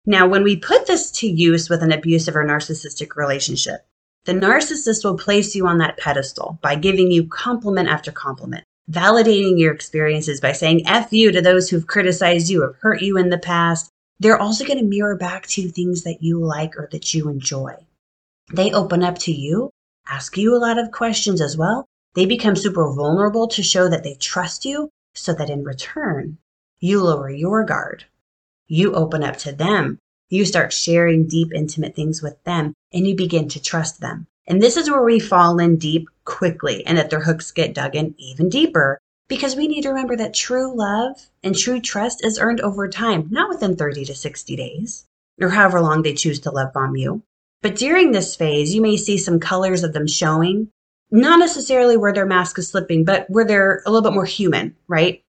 Now, 0.05 0.27
when 0.27 0.43
we 0.43 0.57
put 0.57 0.87
this 0.87 1.11
to 1.13 1.29
use 1.29 1.71
with 1.71 1.83
an 1.83 1.93
abusive 1.93 2.35
or 2.35 2.45
narcissistic 2.45 3.15
relationship, 3.15 3.87
the 4.25 4.33
narcissist 4.33 5.05
will 5.05 5.17
place 5.17 5.55
you 5.55 5.67
on 5.67 5.79
that 5.79 5.97
pedestal 5.97 6.59
by 6.63 6.75
giving 6.75 7.11
you 7.11 7.27
compliment 7.27 7.89
after 7.89 8.13
compliment, 8.13 8.65
validating 8.91 9.59
your 9.59 9.73
experiences 9.73 10.41
by 10.41 10.53
saying 10.53 10.87
F 10.87 11.13
you 11.13 11.31
to 11.33 11.41
those 11.41 11.71
who've 11.71 11.87
criticized 11.87 12.49
you 12.49 12.63
or 12.63 12.77
hurt 12.81 13.03
you 13.03 13.17
in 13.17 13.31
the 13.31 13.39
past. 13.39 13.91
They're 14.23 14.41
also 14.41 14.65
going 14.65 14.79
to 14.79 14.85
mirror 14.85 15.17
back 15.17 15.49
to 15.49 15.63
you 15.63 15.69
things 15.69 16.05
that 16.05 16.23
you 16.23 16.39
like 16.39 16.77
or 16.77 16.89
that 16.93 17.13
you 17.13 17.29
enjoy. 17.29 17.75
They 18.53 18.71
open 18.71 19.03
up 19.03 19.19
to 19.21 19.33
you 19.33 19.73
ask 20.09 20.37
you 20.37 20.55
a 20.55 20.63
lot 20.63 20.79
of 20.79 20.93
questions 20.93 21.41
as 21.41 21.57
well. 21.57 21.87
They 22.15 22.27
become 22.27 22.55
super 22.55 22.89
vulnerable 22.93 23.49
to 23.49 23.65
show 23.65 23.89
that 23.89 24.05
they 24.05 24.15
trust 24.15 24.65
you 24.65 24.91
so 25.13 25.33
that 25.35 25.51
in 25.51 25.65
return, 25.65 26.39
you 26.79 27.03
lower 27.03 27.31
your 27.31 27.65
guard. 27.65 28.05
You 28.69 28.95
open 28.95 29.25
up 29.25 29.39
to 29.39 29.51
them. 29.51 29.99
You 30.29 30.45
start 30.45 30.73
sharing 30.73 31.27
deep, 31.27 31.53
intimate 31.53 31.97
things 31.97 32.23
with 32.23 32.43
them 32.45 32.75
and 32.93 33.05
you 33.05 33.17
begin 33.17 33.49
to 33.49 33.61
trust 33.61 34.01
them. 34.01 34.29
And 34.47 34.63
this 34.63 34.77
is 34.77 34.89
where 34.89 35.03
we 35.03 35.19
fall 35.19 35.59
in 35.59 35.79
deep 35.79 36.07
quickly 36.25 36.87
and 36.87 36.97
that 36.97 37.11
their 37.11 37.23
hooks 37.23 37.51
get 37.51 37.75
dug 37.75 37.97
in 37.97 38.15
even 38.19 38.49
deeper 38.49 39.01
because 39.33 39.57
we 39.57 39.67
need 39.67 39.81
to 39.81 39.89
remember 39.89 40.15
that 40.15 40.35
true 40.35 40.77
love 40.77 41.31
and 41.43 41.57
true 41.57 41.81
trust 41.81 42.23
is 42.23 42.39
earned 42.39 42.61
over 42.61 42.87
time, 42.87 43.29
not 43.31 43.49
within 43.49 43.75
30 43.75 44.05
to 44.05 44.15
60 44.15 44.57
days 44.57 45.07
or 45.41 45.49
however 45.49 45.81
long 45.81 46.03
they 46.03 46.13
choose 46.13 46.39
to 46.39 46.51
love 46.51 46.71
bomb 46.75 46.97
you. 46.97 47.23
But 47.63 47.77
during 47.77 48.13
this 48.13 48.37
phase, 48.37 48.75
you 48.75 48.83
may 48.83 48.99
see 48.99 49.17
some 49.17 49.41
colors 49.41 49.85
of 49.85 49.95
them 49.95 50.07
showing, 50.07 50.69
not 51.11 51.39
necessarily 51.39 51.97
where 51.97 52.13
their 52.13 52.27
mask 52.27 52.59
is 52.59 52.69
slipping, 52.69 53.07
but 53.07 53.25
where 53.31 53.47
they're 53.47 53.83
a 53.87 53.91
little 53.91 54.03
bit 54.03 54.15
more 54.15 54.27
human, 54.27 54.77
right? 54.87 55.23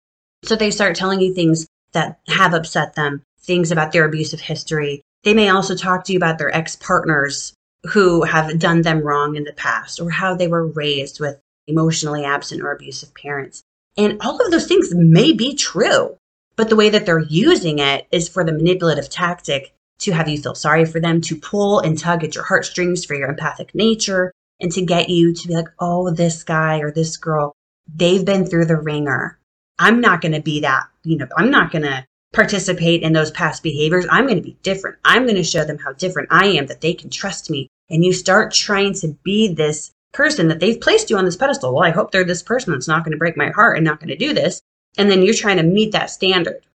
So 0.44 0.56
they 0.56 0.70
start 0.70 0.96
telling 0.96 1.20
you 1.20 1.34
things 1.34 1.66
that 1.92 2.20
have 2.28 2.54
upset 2.54 2.94
them, 2.94 3.22
things 3.42 3.70
about 3.70 3.92
their 3.92 4.06
abusive 4.06 4.40
history. 4.40 5.02
They 5.24 5.34
may 5.34 5.50
also 5.50 5.76
talk 5.76 6.04
to 6.04 6.14
you 6.14 6.18
about 6.18 6.38
their 6.38 6.56
ex 6.56 6.74
partners 6.74 7.52
who 7.92 8.22
have 8.22 8.58
done 8.58 8.80
them 8.80 9.02
wrong 9.02 9.36
in 9.36 9.44
the 9.44 9.52
past 9.52 10.00
or 10.00 10.08
how 10.08 10.34
they 10.34 10.48
were 10.48 10.66
raised 10.66 11.20
with 11.20 11.38
emotionally 11.66 12.24
absent 12.24 12.62
or 12.62 12.72
abusive 12.72 13.14
parents. 13.14 13.62
And 14.00 14.16
all 14.22 14.40
of 14.42 14.50
those 14.50 14.66
things 14.66 14.94
may 14.94 15.30
be 15.34 15.54
true, 15.54 16.16
but 16.56 16.70
the 16.70 16.76
way 16.76 16.88
that 16.88 17.04
they're 17.04 17.18
using 17.18 17.80
it 17.80 18.06
is 18.10 18.30
for 18.30 18.44
the 18.44 18.52
manipulative 18.52 19.10
tactic 19.10 19.74
to 19.98 20.12
have 20.12 20.26
you 20.26 20.40
feel 20.40 20.54
sorry 20.54 20.86
for 20.86 21.00
them, 21.00 21.20
to 21.20 21.36
pull 21.36 21.80
and 21.80 21.98
tug 21.98 22.24
at 22.24 22.34
your 22.34 22.44
heartstrings 22.44 23.04
for 23.04 23.14
your 23.14 23.28
empathic 23.28 23.74
nature, 23.74 24.32
and 24.58 24.72
to 24.72 24.80
get 24.80 25.10
you 25.10 25.34
to 25.34 25.48
be 25.48 25.54
like, 25.54 25.68
oh, 25.80 26.10
this 26.10 26.42
guy 26.44 26.78
or 26.78 26.90
this 26.90 27.18
girl, 27.18 27.52
they've 27.94 28.24
been 28.24 28.46
through 28.46 28.64
the 28.64 28.80
ringer. 28.80 29.38
I'm 29.78 30.00
not 30.00 30.22
going 30.22 30.32
to 30.32 30.40
be 30.40 30.60
that, 30.60 30.84
you 31.02 31.18
know, 31.18 31.26
I'm 31.36 31.50
not 31.50 31.70
going 31.70 31.82
to 31.82 32.06
participate 32.32 33.02
in 33.02 33.12
those 33.12 33.30
past 33.30 33.62
behaviors. 33.62 34.06
I'm 34.10 34.24
going 34.24 34.38
to 34.38 34.42
be 34.42 34.56
different. 34.62 34.96
I'm 35.04 35.24
going 35.24 35.36
to 35.36 35.44
show 35.44 35.64
them 35.64 35.76
how 35.76 35.92
different 35.92 36.28
I 36.32 36.46
am, 36.46 36.68
that 36.68 36.80
they 36.80 36.94
can 36.94 37.10
trust 37.10 37.50
me. 37.50 37.68
And 37.90 38.02
you 38.02 38.14
start 38.14 38.54
trying 38.54 38.94
to 38.94 39.08
be 39.24 39.52
this 39.52 39.92
person 40.12 40.48
that 40.48 40.60
they've 40.60 40.80
placed 40.80 41.10
you 41.10 41.16
on 41.16 41.24
this 41.24 41.36
pedestal. 41.36 41.74
Well, 41.74 41.84
I 41.84 41.90
hope 41.90 42.10
they're 42.10 42.24
this 42.24 42.42
person 42.42 42.72
that's 42.72 42.88
not 42.88 43.04
going 43.04 43.12
to 43.12 43.18
break 43.18 43.36
my 43.36 43.50
heart 43.50 43.76
and 43.76 43.84
not 43.84 44.00
going 44.00 44.08
to 44.08 44.16
do 44.16 44.32
this. 44.32 44.60
And 44.98 45.10
then 45.10 45.22
you're 45.22 45.34
trying 45.34 45.58
to 45.58 45.62
meet 45.62 45.92
that 45.92 46.10
standard. 46.10 46.66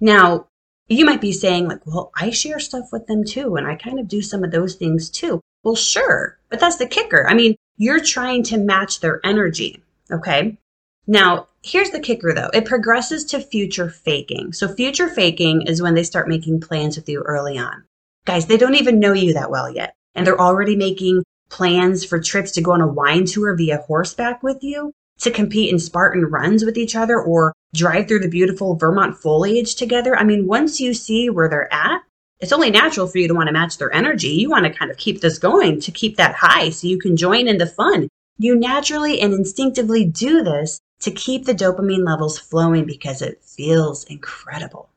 Now, 0.00 0.46
you 0.88 1.04
might 1.04 1.20
be 1.20 1.32
saying, 1.32 1.68
like, 1.68 1.86
well, 1.86 2.10
I 2.16 2.30
share 2.30 2.58
stuff 2.58 2.88
with 2.92 3.06
them 3.06 3.24
too, 3.24 3.56
and 3.56 3.66
I 3.66 3.76
kind 3.76 3.98
of 3.98 4.08
do 4.08 4.20
some 4.20 4.42
of 4.42 4.50
those 4.50 4.74
things 4.74 5.08
too. 5.08 5.40
Well, 5.62 5.76
sure, 5.76 6.38
but 6.48 6.58
that's 6.58 6.76
the 6.76 6.86
kicker. 6.86 7.26
I 7.28 7.34
mean, 7.34 7.54
you're 7.76 8.02
trying 8.02 8.42
to 8.44 8.58
match 8.58 9.00
their 9.00 9.20
energy. 9.24 9.82
Okay. 10.10 10.58
Now, 11.06 11.48
here's 11.62 11.90
the 11.90 12.00
kicker 12.00 12.32
though 12.34 12.50
it 12.52 12.64
progresses 12.64 13.24
to 13.26 13.40
future 13.40 13.88
faking. 13.88 14.52
So, 14.52 14.68
future 14.68 15.08
faking 15.08 15.62
is 15.62 15.80
when 15.80 15.94
they 15.94 16.02
start 16.02 16.28
making 16.28 16.60
plans 16.60 16.96
with 16.96 17.08
you 17.08 17.22
early 17.22 17.58
on. 17.58 17.84
Guys, 18.24 18.46
they 18.46 18.56
don't 18.56 18.74
even 18.76 19.00
know 19.00 19.12
you 19.12 19.34
that 19.34 19.50
well 19.50 19.72
yet. 19.72 19.94
And 20.14 20.26
they're 20.26 20.40
already 20.40 20.76
making 20.76 21.22
plans 21.52 22.04
for 22.04 22.18
trips 22.18 22.50
to 22.52 22.62
go 22.62 22.72
on 22.72 22.80
a 22.80 22.86
wine 22.86 23.26
tour 23.26 23.54
via 23.54 23.76
horseback 23.86 24.42
with 24.42 24.64
you, 24.64 24.92
to 25.20 25.30
compete 25.30 25.70
in 25.70 25.78
Spartan 25.78 26.24
runs 26.24 26.64
with 26.64 26.76
each 26.76 26.96
other, 26.96 27.20
or 27.20 27.52
drive 27.74 28.08
through 28.08 28.20
the 28.20 28.28
beautiful 28.28 28.74
Vermont 28.74 29.16
foliage 29.16 29.76
together. 29.76 30.16
I 30.16 30.24
mean, 30.24 30.46
once 30.46 30.80
you 30.80 30.94
see 30.94 31.30
where 31.30 31.48
they're 31.48 31.72
at, 31.72 32.00
it's 32.40 32.52
only 32.52 32.70
natural 32.70 33.06
for 33.06 33.18
you 33.18 33.28
to 33.28 33.34
want 33.34 33.46
to 33.46 33.52
match 33.52 33.78
their 33.78 33.94
energy. 33.94 34.28
You 34.30 34.50
want 34.50 34.64
to 34.64 34.72
kind 34.72 34.90
of 34.90 34.96
keep 34.96 35.20
this 35.20 35.38
going 35.38 35.80
to 35.80 35.92
keep 35.92 36.16
that 36.16 36.34
high 36.34 36.70
so 36.70 36.88
you 36.88 36.98
can 36.98 37.16
join 37.16 37.46
in 37.46 37.58
the 37.58 37.66
fun. 37.66 38.08
You 38.38 38.56
naturally 38.56 39.20
and 39.20 39.32
instinctively 39.32 40.04
do 40.04 40.42
this 40.42 40.80
to 41.02 41.12
keep 41.12 41.44
the 41.44 41.54
dopamine 41.54 42.04
levels 42.04 42.38
flowing 42.38 42.84
because 42.84 43.22
it 43.22 43.44
feels 43.44 44.04
incredible. 44.04 44.88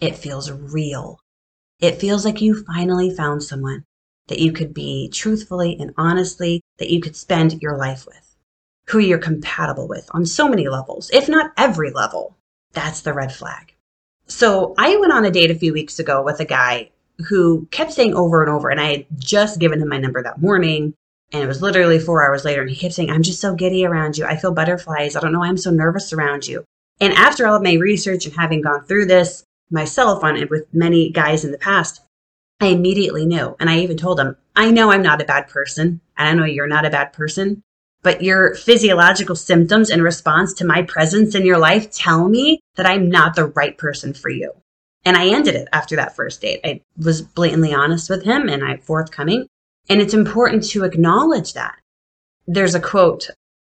It 0.00 0.16
feels 0.16 0.50
real. 0.50 1.20
It 1.80 2.00
feels 2.00 2.24
like 2.24 2.42
you 2.42 2.64
finally 2.64 3.14
found 3.14 3.42
someone 3.42 3.84
that 4.30 4.38
you 4.38 4.52
could 4.52 4.72
be 4.72 5.08
truthfully 5.10 5.76
and 5.78 5.92
honestly, 5.98 6.62
that 6.78 6.88
you 6.88 7.00
could 7.00 7.16
spend 7.16 7.60
your 7.60 7.76
life 7.76 8.06
with, 8.06 8.36
who 8.88 9.00
you're 9.00 9.18
compatible 9.18 9.86
with 9.86 10.08
on 10.12 10.24
so 10.24 10.48
many 10.48 10.68
levels, 10.68 11.10
if 11.12 11.28
not 11.28 11.52
every 11.58 11.90
level. 11.90 12.36
That's 12.72 13.02
the 13.02 13.12
red 13.12 13.34
flag. 13.34 13.74
So 14.28 14.74
I 14.78 14.96
went 14.96 15.12
on 15.12 15.24
a 15.24 15.30
date 15.30 15.50
a 15.50 15.56
few 15.56 15.72
weeks 15.72 15.98
ago 15.98 16.22
with 16.22 16.38
a 16.38 16.44
guy 16.44 16.90
who 17.28 17.66
kept 17.72 17.92
saying 17.92 18.14
over 18.14 18.42
and 18.42 18.50
over, 18.50 18.70
and 18.70 18.80
I 18.80 18.92
had 18.92 19.06
just 19.18 19.58
given 19.58 19.82
him 19.82 19.88
my 19.88 19.98
number 19.98 20.22
that 20.22 20.40
morning. 20.40 20.94
And 21.32 21.42
it 21.42 21.48
was 21.48 21.62
literally 21.62 21.98
four 21.98 22.24
hours 22.24 22.44
later, 22.44 22.60
and 22.60 22.70
he 22.70 22.76
kept 22.76 22.94
saying, 22.94 23.10
I'm 23.10 23.22
just 23.22 23.40
so 23.40 23.54
giddy 23.54 23.84
around 23.84 24.16
you. 24.16 24.24
I 24.24 24.36
feel 24.36 24.52
butterflies. 24.52 25.16
I 25.16 25.20
don't 25.20 25.32
know 25.32 25.40
why 25.40 25.48
I'm 25.48 25.56
so 25.56 25.70
nervous 25.70 26.12
around 26.12 26.46
you. 26.46 26.64
And 27.00 27.12
after 27.14 27.46
all 27.46 27.56
of 27.56 27.62
my 27.62 27.74
research 27.74 28.26
and 28.26 28.34
having 28.34 28.62
gone 28.62 28.84
through 28.84 29.06
this 29.06 29.44
myself 29.70 30.22
on 30.24 30.36
it 30.36 30.50
with 30.50 30.72
many 30.72 31.10
guys 31.10 31.44
in 31.44 31.52
the 31.52 31.58
past, 31.58 32.02
I 32.60 32.66
immediately 32.66 33.26
knew. 33.26 33.56
And 33.58 33.70
I 33.70 33.78
even 33.80 33.96
told 33.96 34.20
him, 34.20 34.36
I 34.54 34.70
know 34.70 34.90
I'm 34.90 35.02
not 35.02 35.22
a 35.22 35.24
bad 35.24 35.48
person, 35.48 36.00
and 36.16 36.28
I 36.28 36.34
know 36.34 36.44
you're 36.44 36.66
not 36.66 36.84
a 36.84 36.90
bad 36.90 37.12
person, 37.12 37.62
but 38.02 38.22
your 38.22 38.54
physiological 38.54 39.36
symptoms 39.36 39.90
in 39.90 40.02
response 40.02 40.52
to 40.54 40.66
my 40.66 40.82
presence 40.82 41.34
in 41.34 41.46
your 41.46 41.58
life 41.58 41.90
tell 41.90 42.28
me 42.28 42.60
that 42.76 42.86
I'm 42.86 43.10
not 43.10 43.34
the 43.34 43.46
right 43.46 43.76
person 43.76 44.12
for 44.12 44.28
you. 44.28 44.52
And 45.04 45.16
I 45.16 45.28
ended 45.28 45.54
it 45.54 45.68
after 45.72 45.96
that 45.96 46.14
first 46.14 46.42
date. 46.42 46.60
I 46.64 46.82
was 46.96 47.22
blatantly 47.22 47.72
honest 47.72 48.10
with 48.10 48.24
him 48.24 48.48
and 48.48 48.64
I 48.64 48.76
forthcoming. 48.76 49.46
And 49.88 50.00
it's 50.00 50.14
important 50.14 50.64
to 50.70 50.84
acknowledge 50.84 51.54
that. 51.54 51.78
There's 52.46 52.74
a 52.74 52.80
quote 52.80 53.30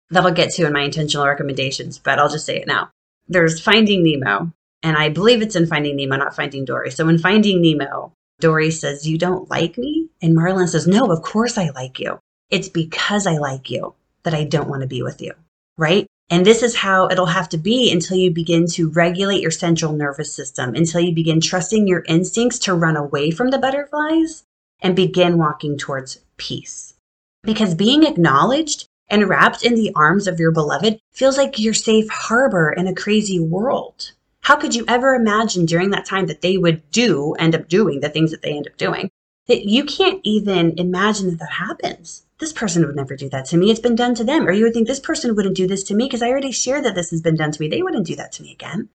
that 0.09 0.23
I'll 0.23 0.33
get 0.33 0.51
to 0.53 0.65
in 0.65 0.73
my 0.73 0.81
intentional 0.81 1.25
recommendations, 1.25 1.97
but 1.97 2.19
I'll 2.19 2.29
just 2.29 2.45
say 2.45 2.57
it 2.57 2.67
now. 2.67 2.91
There's 3.27 3.61
Finding 3.61 4.03
Nemo, 4.03 4.51
and 4.81 4.97
I 4.97 5.09
believe 5.09 5.41
it's 5.41 5.55
in 5.55 5.65
Finding 5.65 5.95
Nemo, 5.95 6.17
not 6.17 6.35
Finding 6.35 6.65
Dory. 6.65 6.91
So 6.91 7.07
in 7.07 7.17
Finding 7.17 7.61
Nemo, 7.61 8.13
Dory 8.43 8.71
says, 8.71 9.07
You 9.07 9.17
don't 9.17 9.49
like 9.49 9.77
me? 9.77 10.09
And 10.21 10.35
Marlin 10.35 10.67
says, 10.67 10.85
No, 10.85 11.09
of 11.13 11.21
course 11.21 11.57
I 11.57 11.69
like 11.69 11.97
you. 11.97 12.19
It's 12.49 12.67
because 12.67 13.25
I 13.25 13.37
like 13.37 13.71
you 13.71 13.93
that 14.23 14.33
I 14.33 14.43
don't 14.43 14.67
want 14.67 14.81
to 14.81 14.87
be 14.87 15.01
with 15.01 15.21
you, 15.21 15.31
right? 15.77 16.05
And 16.29 16.45
this 16.45 16.61
is 16.61 16.75
how 16.75 17.07
it'll 17.07 17.27
have 17.27 17.47
to 17.49 17.57
be 17.57 17.89
until 17.89 18.17
you 18.17 18.31
begin 18.31 18.67
to 18.71 18.89
regulate 18.89 19.39
your 19.39 19.49
central 19.49 19.93
nervous 19.93 20.35
system, 20.35 20.75
until 20.75 20.99
you 20.99 21.15
begin 21.15 21.39
trusting 21.39 21.87
your 21.87 22.03
instincts 22.05 22.59
to 22.59 22.73
run 22.73 22.97
away 22.97 23.31
from 23.31 23.49
the 23.49 23.57
butterflies 23.57 24.43
and 24.81 24.93
begin 24.93 25.37
walking 25.37 25.77
towards 25.77 26.19
peace. 26.35 26.95
Because 27.43 27.75
being 27.75 28.03
acknowledged 28.03 28.87
and 29.07 29.29
wrapped 29.29 29.63
in 29.63 29.75
the 29.75 29.93
arms 29.95 30.27
of 30.27 30.37
your 30.37 30.51
beloved 30.51 30.99
feels 31.13 31.37
like 31.37 31.59
your 31.59 31.73
safe 31.73 32.09
harbor 32.09 32.73
in 32.73 32.87
a 32.87 32.93
crazy 32.93 33.39
world. 33.39 34.11
How 34.43 34.55
could 34.55 34.75
you 34.75 34.85
ever 34.87 35.15
imagine 35.15 35.65
during 35.65 35.89
that 35.91 36.05
time 36.05 36.27
that 36.27 36.41
they 36.41 36.57
would 36.57 36.89
do, 36.91 37.33
end 37.39 37.55
up 37.55 37.67
doing 37.67 37.99
the 37.99 38.09
things 38.09 38.31
that 38.31 38.41
they 38.41 38.55
end 38.55 38.67
up 38.67 38.77
doing? 38.77 39.09
That 39.47 39.65
you 39.65 39.83
can't 39.83 40.21
even 40.23 40.77
imagine 40.77 41.29
that 41.29 41.39
that 41.39 41.51
happens. 41.51 42.25
This 42.39 42.53
person 42.53 42.85
would 42.85 42.95
never 42.95 43.15
do 43.15 43.29
that 43.29 43.45
to 43.47 43.57
me. 43.57 43.71
It's 43.71 43.79
been 43.79 43.95
done 43.95 44.15
to 44.15 44.23
them. 44.23 44.47
Or 44.47 44.51
you 44.51 44.63
would 44.63 44.73
think 44.73 44.87
this 44.87 44.99
person 44.99 45.35
wouldn't 45.35 45.55
do 45.55 45.67
this 45.67 45.83
to 45.85 45.95
me 45.95 46.05
because 46.05 46.21
I 46.21 46.29
already 46.29 46.51
shared 46.51 46.85
that 46.85 46.95
this 46.95 47.11
has 47.11 47.21
been 47.21 47.35
done 47.35 47.51
to 47.51 47.61
me. 47.61 47.67
They 47.67 47.81
wouldn't 47.81 48.07
do 48.07 48.15
that 48.17 48.31
to 48.33 48.43
me 48.43 48.51
again. 48.51 48.89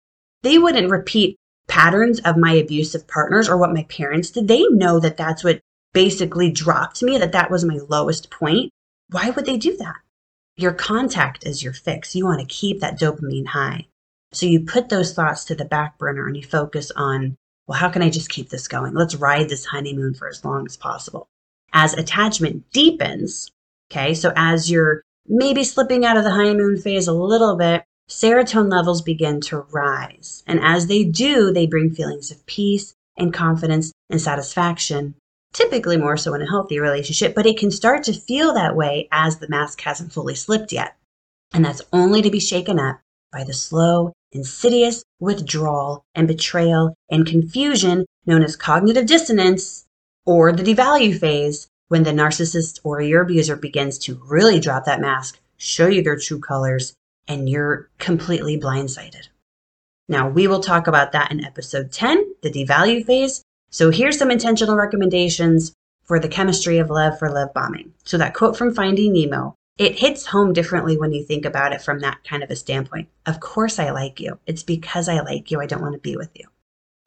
They 0.42 0.58
wouldn't 0.58 0.90
repeat 0.90 1.36
patterns 1.68 2.20
of 2.20 2.36
my 2.36 2.52
abusive 2.52 3.08
partners 3.08 3.48
or 3.48 3.56
what 3.56 3.72
my 3.72 3.84
parents 3.84 4.30
did. 4.30 4.48
They 4.48 4.64
know 4.68 5.00
that 5.00 5.16
that's 5.16 5.42
what 5.42 5.60
basically 5.96 6.50
dropped 6.50 7.02
me, 7.02 7.16
that 7.18 7.32
that 7.32 7.50
was 7.50 7.64
my 7.64 7.78
lowest 7.88 8.30
point, 8.30 8.70
why 9.10 9.30
would 9.30 9.46
they 9.46 9.56
do 9.56 9.76
that? 9.78 9.96
Your 10.56 10.72
contact 10.72 11.46
is 11.46 11.62
your 11.62 11.72
fix. 11.72 12.14
You 12.14 12.24
want 12.24 12.40
to 12.40 12.46
keep 12.46 12.80
that 12.80 12.98
dopamine 12.98 13.46
high. 13.46 13.86
So 14.36 14.44
you 14.44 14.60
put 14.60 14.90
those 14.90 15.14
thoughts 15.14 15.44
to 15.46 15.54
the 15.54 15.64
back 15.64 15.96
burner 15.96 16.26
and 16.26 16.36
you 16.36 16.42
focus 16.42 16.90
on, 16.94 17.36
well, 17.66 17.78
how 17.78 17.88
can 17.88 18.02
I 18.02 18.10
just 18.10 18.28
keep 18.28 18.50
this 18.50 18.68
going? 18.68 18.92
Let's 18.92 19.14
ride 19.14 19.48
this 19.48 19.64
honeymoon 19.64 20.12
for 20.12 20.28
as 20.28 20.44
long 20.44 20.66
as 20.66 20.76
possible. 20.76 21.26
As 21.72 21.94
attachment 21.94 22.70
deepens, 22.70 23.50
okay, 23.90 24.12
so 24.12 24.34
as 24.36 24.70
you're 24.70 25.00
maybe 25.26 25.64
slipping 25.64 26.04
out 26.04 26.18
of 26.18 26.24
the 26.24 26.32
honeymoon 26.32 26.76
phase 26.76 27.08
a 27.08 27.14
little 27.14 27.56
bit, 27.56 27.82
serotonin 28.10 28.70
levels 28.70 29.00
begin 29.00 29.40
to 29.40 29.60
rise. 29.72 30.44
And 30.46 30.60
as 30.62 30.86
they 30.86 31.02
do, 31.02 31.50
they 31.50 31.66
bring 31.66 31.94
feelings 31.94 32.30
of 32.30 32.44
peace 32.44 32.92
and 33.16 33.32
confidence 33.32 33.90
and 34.10 34.20
satisfaction 34.20 35.14
typically 35.54 35.96
more 35.96 36.18
so 36.18 36.34
in 36.34 36.42
a 36.42 36.46
healthy 36.46 36.78
relationship, 36.78 37.34
but 37.34 37.46
it 37.46 37.58
can 37.58 37.70
start 37.70 38.04
to 38.04 38.12
feel 38.12 38.52
that 38.52 38.76
way 38.76 39.08
as 39.10 39.38
the 39.38 39.48
mask 39.48 39.80
hasn't 39.80 40.12
fully 40.12 40.34
slipped 40.34 40.72
yet. 40.72 40.96
And 41.54 41.64
that's 41.64 41.80
only 41.94 42.20
to 42.20 42.30
be 42.30 42.40
shaken 42.40 42.78
up 42.78 43.00
by 43.32 43.42
the 43.42 43.54
slow, 43.54 44.12
insidious 44.33 45.04
withdrawal 45.21 46.04
and 46.14 46.28
betrayal 46.28 46.95
and 47.11 47.26
confusion 47.26 48.04
known 48.26 48.42
as 48.42 48.56
cognitive 48.56 49.06
dissonance 49.06 49.85
or 50.25 50.52
the 50.52 50.62
devalue 50.62 51.18
phase 51.18 51.68
when 51.88 52.02
the 52.02 52.11
narcissist 52.11 52.80
or 52.83 53.00
your 53.00 53.23
abuser 53.23 53.56
begins 53.56 53.99
to 53.99 54.21
really 54.26 54.59
drop 54.59 54.85
that 54.85 55.00
mask, 55.00 55.38
show 55.56 55.87
you 55.87 56.02
their 56.02 56.18
true 56.18 56.40
colors, 56.40 56.95
and 57.28 57.49
you're 57.49 57.88
completely 57.99 58.59
blindsided. 58.59 59.28
Now, 60.09 60.28
we 60.28 60.47
will 60.47 60.61
talk 60.61 60.87
about 60.87 61.12
that 61.12 61.30
in 61.30 61.45
episode 61.45 61.92
10, 61.92 62.35
the 62.42 62.50
devalue 62.50 63.04
phase, 63.04 63.42
so 63.71 63.90
here's 63.90 64.18
some 64.18 64.30
intentional 64.30 64.76
recommendations 64.76 65.73
for 66.04 66.18
the 66.21 66.28
chemistry 66.28 66.78
of 66.78 66.90
love 66.90 67.18
for 67.18 67.30
love 67.30 67.52
bombing. 67.52 67.92
So 68.04 68.16
that 68.18 68.35
quote 68.35 68.56
from 68.56 68.75
Finding 68.75 69.12
Nemo, 69.12 69.54
it 69.78 69.99
hits 69.99 70.26
home 70.26 70.52
differently 70.52 70.97
when 70.97 71.12
you 71.12 71.23
think 71.23 71.45
about 71.45 71.73
it 71.73 71.83
from 71.83 72.00
that 72.00 72.25
kind 72.25 72.42
of 72.42 72.50
a 72.50 72.56
standpoint. 72.56 73.09
Of 73.26 73.40
course 73.40 73.78
I 73.78 73.90
like 73.90 74.21
you. 74.21 74.38
It's 74.47 74.62
because 74.62 75.09
I 75.09 75.21
like 75.21 75.50
you 75.50 75.61
I 75.61 75.66
don't 75.66 75.83
want 75.83 75.95
to 75.95 76.00
be 76.00 76.16
with 76.16 76.30
you. 76.35 76.47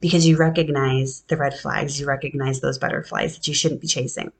Because 0.02 0.28
you 0.28 0.38
recognize 0.38 1.22
the 1.28 1.38
red 1.38 1.58
flags, 1.58 2.00
you 2.00 2.06
recognize 2.06 2.60
those 2.60 2.78
butterflies 2.78 3.36
that 3.36 3.48
you 3.48 3.54
shouldn't 3.54 3.82
be 3.82 3.88
chasing. 3.88 4.32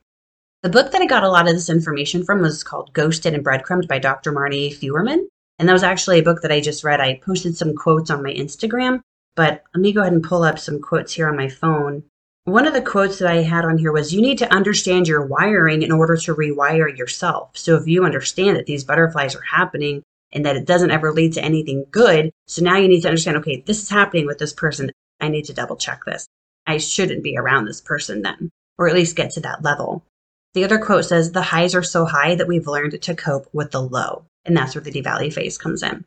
The 0.62 0.70
book 0.70 0.92
that 0.92 1.02
I 1.02 1.06
got 1.06 1.24
a 1.24 1.30
lot 1.30 1.48
of 1.48 1.54
this 1.54 1.70
information 1.70 2.24
from 2.24 2.42
was 2.42 2.64
called 2.64 2.94
Ghosted 2.94 3.34
and 3.34 3.44
Breadcrumbed 3.44 3.88
by 3.88 3.98
Dr. 3.98 4.32
Marni 4.32 4.74
Feuerman. 4.74 5.28
And 5.58 5.68
that 5.68 5.74
was 5.74 5.84
actually 5.84 6.20
a 6.20 6.24
book 6.24 6.42
that 6.42 6.52
I 6.52 6.62
just 6.62 6.84
read. 6.84 7.02
I 7.02 7.20
posted 7.26 7.58
some 7.58 7.76
quotes 7.76 8.10
on 8.10 8.24
my 8.24 8.34
Instagram, 8.34 9.02
but 9.36 9.64
let 9.74 9.82
me 9.82 9.92
go 9.92 10.02
ahead 10.02 10.14
and 10.14 10.24
pull 10.24 10.44
up 10.44 10.60
some 10.60 10.82
quotes 10.82 11.14
here 11.14 11.28
on 11.28 11.36
my 11.36 11.50
phone. 11.50 12.04
One 12.46 12.66
of 12.66 12.74
the 12.74 12.82
quotes 12.82 13.20
that 13.20 13.30
I 13.30 13.44
had 13.44 13.66
on 13.66 13.78
here 13.78 13.92
was 13.92 14.14
You 14.14 14.22
need 14.22 14.38
to 14.40 14.54
understand 14.54 15.08
your 15.08 15.26
wiring 15.26 15.82
in 15.84 15.92
order 15.92 16.18
to 16.18 16.36
rewire 16.36 16.96
yourself. 16.98 17.52
So 17.58 17.76
if 17.76 17.88
you 17.88 18.06
understand 18.06 18.58
that 18.58 18.66
these 18.66 18.84
butterflies 18.84 19.36
are 19.36 19.42
happening 19.42 20.04
and 20.32 20.46
that 20.46 20.56
it 20.56 20.66
doesn't 20.66 20.92
ever 20.92 21.12
lead 21.12 21.34
to 21.34 21.44
anything 21.44 21.86
good, 21.92 22.32
so 22.48 22.64
now 22.64 22.78
you 22.78 22.88
need 22.88 23.02
to 23.02 23.08
understand 23.08 23.38
okay, 23.38 23.64
this 23.66 23.82
is 23.82 23.90
happening 23.90 24.26
with 24.26 24.40
this 24.40 24.54
person. 24.54 24.92
I 25.20 25.28
need 25.28 25.46
to 25.46 25.54
double 25.54 25.76
check 25.76 26.06
this. 26.06 26.28
I 26.66 26.78
shouldn't 26.78 27.24
be 27.24 27.38
around 27.38 27.66
this 27.66 27.82
person 27.82 28.22
then, 28.22 28.50
or 28.78 28.88
at 28.88 28.96
least 28.96 29.16
get 29.16 29.32
to 29.32 29.42
that 29.42 29.64
level. 29.64 30.04
The 30.54 30.64
other 30.64 30.80
quote 30.80 31.06
says, 31.06 31.32
The 31.32 31.42
highs 31.42 31.76
are 31.76 31.84
so 31.84 32.06
high 32.06 32.36
that 32.36 32.48
we've 32.48 32.68
learned 32.68 33.02
to 33.02 33.16
cope 33.16 33.48
with 33.54 33.72
the 33.72 33.82
low. 33.82 34.26
And 34.46 34.56
that's 34.56 34.74
where 34.74 34.84
the 34.84 34.92
devalue 34.92 35.32
phase 35.32 35.58
comes 35.58 35.84
in. 35.84 36.06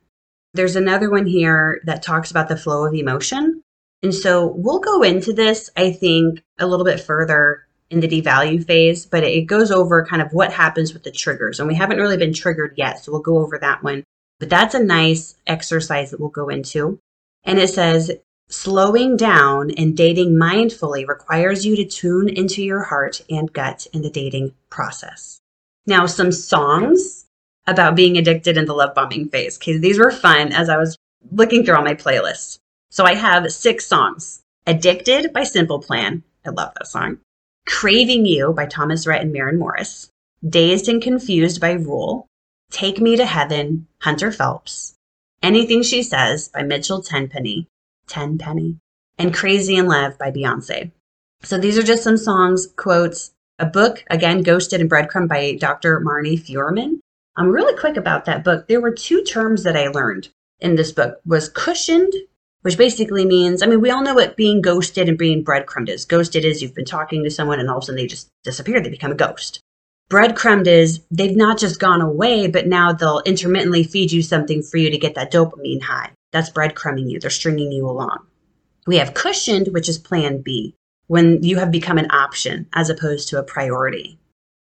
There's 0.54 0.76
another 0.76 1.10
one 1.10 1.26
here 1.26 1.80
that 1.84 2.02
talks 2.02 2.30
about 2.30 2.48
the 2.48 2.56
flow 2.56 2.84
of 2.84 2.94
emotion. 2.94 3.61
And 4.02 4.14
so 4.14 4.46
we'll 4.56 4.80
go 4.80 5.02
into 5.02 5.32
this, 5.32 5.70
I 5.76 5.92
think, 5.92 6.42
a 6.58 6.66
little 6.66 6.84
bit 6.84 7.00
further 7.00 7.66
in 7.90 8.00
the 8.00 8.08
devalue 8.08 8.64
phase, 8.64 9.06
but 9.06 9.22
it 9.22 9.42
goes 9.42 9.70
over 9.70 10.04
kind 10.04 10.22
of 10.22 10.32
what 10.32 10.52
happens 10.52 10.92
with 10.92 11.04
the 11.04 11.10
triggers. 11.10 11.60
And 11.60 11.68
we 11.68 11.74
haven't 11.74 11.98
really 11.98 12.16
been 12.16 12.32
triggered 12.32 12.74
yet, 12.76 12.98
so 12.98 13.12
we'll 13.12 13.20
go 13.20 13.38
over 13.38 13.58
that 13.58 13.82
one. 13.82 14.02
But 14.40 14.50
that's 14.50 14.74
a 14.74 14.82
nice 14.82 15.36
exercise 15.46 16.10
that 16.10 16.18
we'll 16.18 16.30
go 16.30 16.48
into. 16.48 16.98
And 17.44 17.58
it 17.58 17.68
says, 17.68 18.10
slowing 18.48 19.16
down 19.16 19.70
and 19.72 19.96
dating 19.96 20.32
mindfully 20.32 21.06
requires 21.06 21.64
you 21.64 21.76
to 21.76 21.84
tune 21.84 22.28
into 22.28 22.62
your 22.62 22.82
heart 22.82 23.20
and 23.30 23.52
gut 23.52 23.86
in 23.92 24.02
the 24.02 24.10
dating 24.10 24.52
process. 24.68 25.40
Now, 25.86 26.06
some 26.06 26.32
songs 26.32 27.26
about 27.66 27.96
being 27.96 28.16
addicted 28.16 28.56
in 28.56 28.64
the 28.66 28.74
love 28.74 28.94
bombing 28.94 29.28
phase. 29.28 29.58
because 29.58 29.80
these 29.80 29.98
were 29.98 30.10
fun 30.10 30.52
as 30.52 30.68
I 30.68 30.76
was 30.76 30.96
looking 31.30 31.64
through 31.64 31.76
all 31.76 31.84
my 31.84 31.94
playlists. 31.94 32.58
So 32.92 33.06
I 33.06 33.14
have 33.14 33.50
six 33.50 33.86
songs 33.86 34.42
Addicted 34.66 35.32
by 35.32 35.44
Simple 35.44 35.78
Plan. 35.78 36.22
I 36.44 36.50
love 36.50 36.74
that 36.74 36.86
song. 36.86 37.20
Craving 37.66 38.26
You 38.26 38.52
by 38.52 38.66
Thomas 38.66 39.06
Rhett 39.06 39.22
and 39.22 39.32
Maren 39.32 39.58
Morris. 39.58 40.10
Dazed 40.46 40.90
and 40.90 41.00
Confused 41.00 41.58
by 41.58 41.72
Ruel. 41.72 42.26
Take 42.70 43.00
Me 43.00 43.16
to 43.16 43.24
Heaven, 43.24 43.86
Hunter 44.02 44.30
Phelps. 44.30 44.92
Anything 45.42 45.82
She 45.82 46.02
Says 46.02 46.48
by 46.48 46.64
Mitchell 46.64 47.02
Tenpenny. 47.02 47.66
Tenpenny. 48.08 48.76
And 49.16 49.32
Crazy 49.32 49.76
in 49.76 49.86
Love 49.86 50.18
by 50.18 50.30
Beyonce. 50.30 50.90
So 51.42 51.56
these 51.56 51.78
are 51.78 51.82
just 51.82 52.04
some 52.04 52.18
songs, 52.18 52.66
quotes, 52.76 53.32
a 53.58 53.64
book, 53.64 54.04
again, 54.10 54.42
Ghosted 54.42 54.82
and 54.82 54.90
Breadcrumb 54.90 55.28
by 55.28 55.56
Dr. 55.58 55.98
Marni 56.00 56.38
Feuerman. 56.38 57.00
I'm 57.36 57.48
really 57.48 57.74
quick 57.80 57.96
about 57.96 58.26
that 58.26 58.44
book. 58.44 58.68
There 58.68 58.82
were 58.82 58.92
two 58.92 59.24
terms 59.24 59.62
that 59.62 59.78
I 59.78 59.88
learned 59.88 60.28
in 60.60 60.76
this 60.76 60.92
book 60.92 61.20
was 61.24 61.48
cushioned, 61.48 62.12
which 62.62 62.78
basically 62.78 63.26
means, 63.26 63.62
I 63.62 63.66
mean, 63.66 63.80
we 63.80 63.90
all 63.90 64.02
know 64.02 64.14
what 64.14 64.36
being 64.36 64.62
ghosted 64.62 65.08
and 65.08 65.18
being 65.18 65.42
breadcrumbed 65.42 65.88
is. 65.88 66.04
Ghosted 66.04 66.44
is 66.44 66.62
you've 66.62 66.74
been 66.74 66.84
talking 66.84 67.22
to 67.24 67.30
someone 67.30 67.60
and 67.60 67.68
all 67.68 67.78
of 67.78 67.82
a 67.82 67.86
sudden 67.86 67.96
they 67.96 68.06
just 68.06 68.28
disappear. 68.44 68.80
They 68.80 68.90
become 68.90 69.12
a 69.12 69.16
ghost. 69.16 69.60
Breadcrumbed 70.08 70.66
is 70.66 71.00
they've 71.10 71.36
not 71.36 71.58
just 71.58 71.80
gone 71.80 72.00
away, 72.00 72.46
but 72.46 72.66
now 72.66 72.92
they'll 72.92 73.22
intermittently 73.24 73.82
feed 73.82 74.12
you 74.12 74.22
something 74.22 74.62
for 74.62 74.76
you 74.76 74.90
to 74.90 74.98
get 74.98 75.14
that 75.14 75.32
dopamine 75.32 75.82
high. 75.82 76.10
That's 76.32 76.50
breadcrumbing 76.50 77.10
you. 77.10 77.18
They're 77.18 77.30
stringing 77.30 77.72
you 77.72 77.88
along. 77.88 78.26
We 78.86 78.96
have 78.98 79.14
cushioned, 79.14 79.68
which 79.68 79.88
is 79.88 79.98
plan 79.98 80.42
B, 80.42 80.74
when 81.06 81.42
you 81.42 81.58
have 81.58 81.70
become 81.70 81.98
an 81.98 82.10
option 82.10 82.66
as 82.74 82.90
opposed 82.90 83.28
to 83.28 83.38
a 83.38 83.42
priority, 83.42 84.18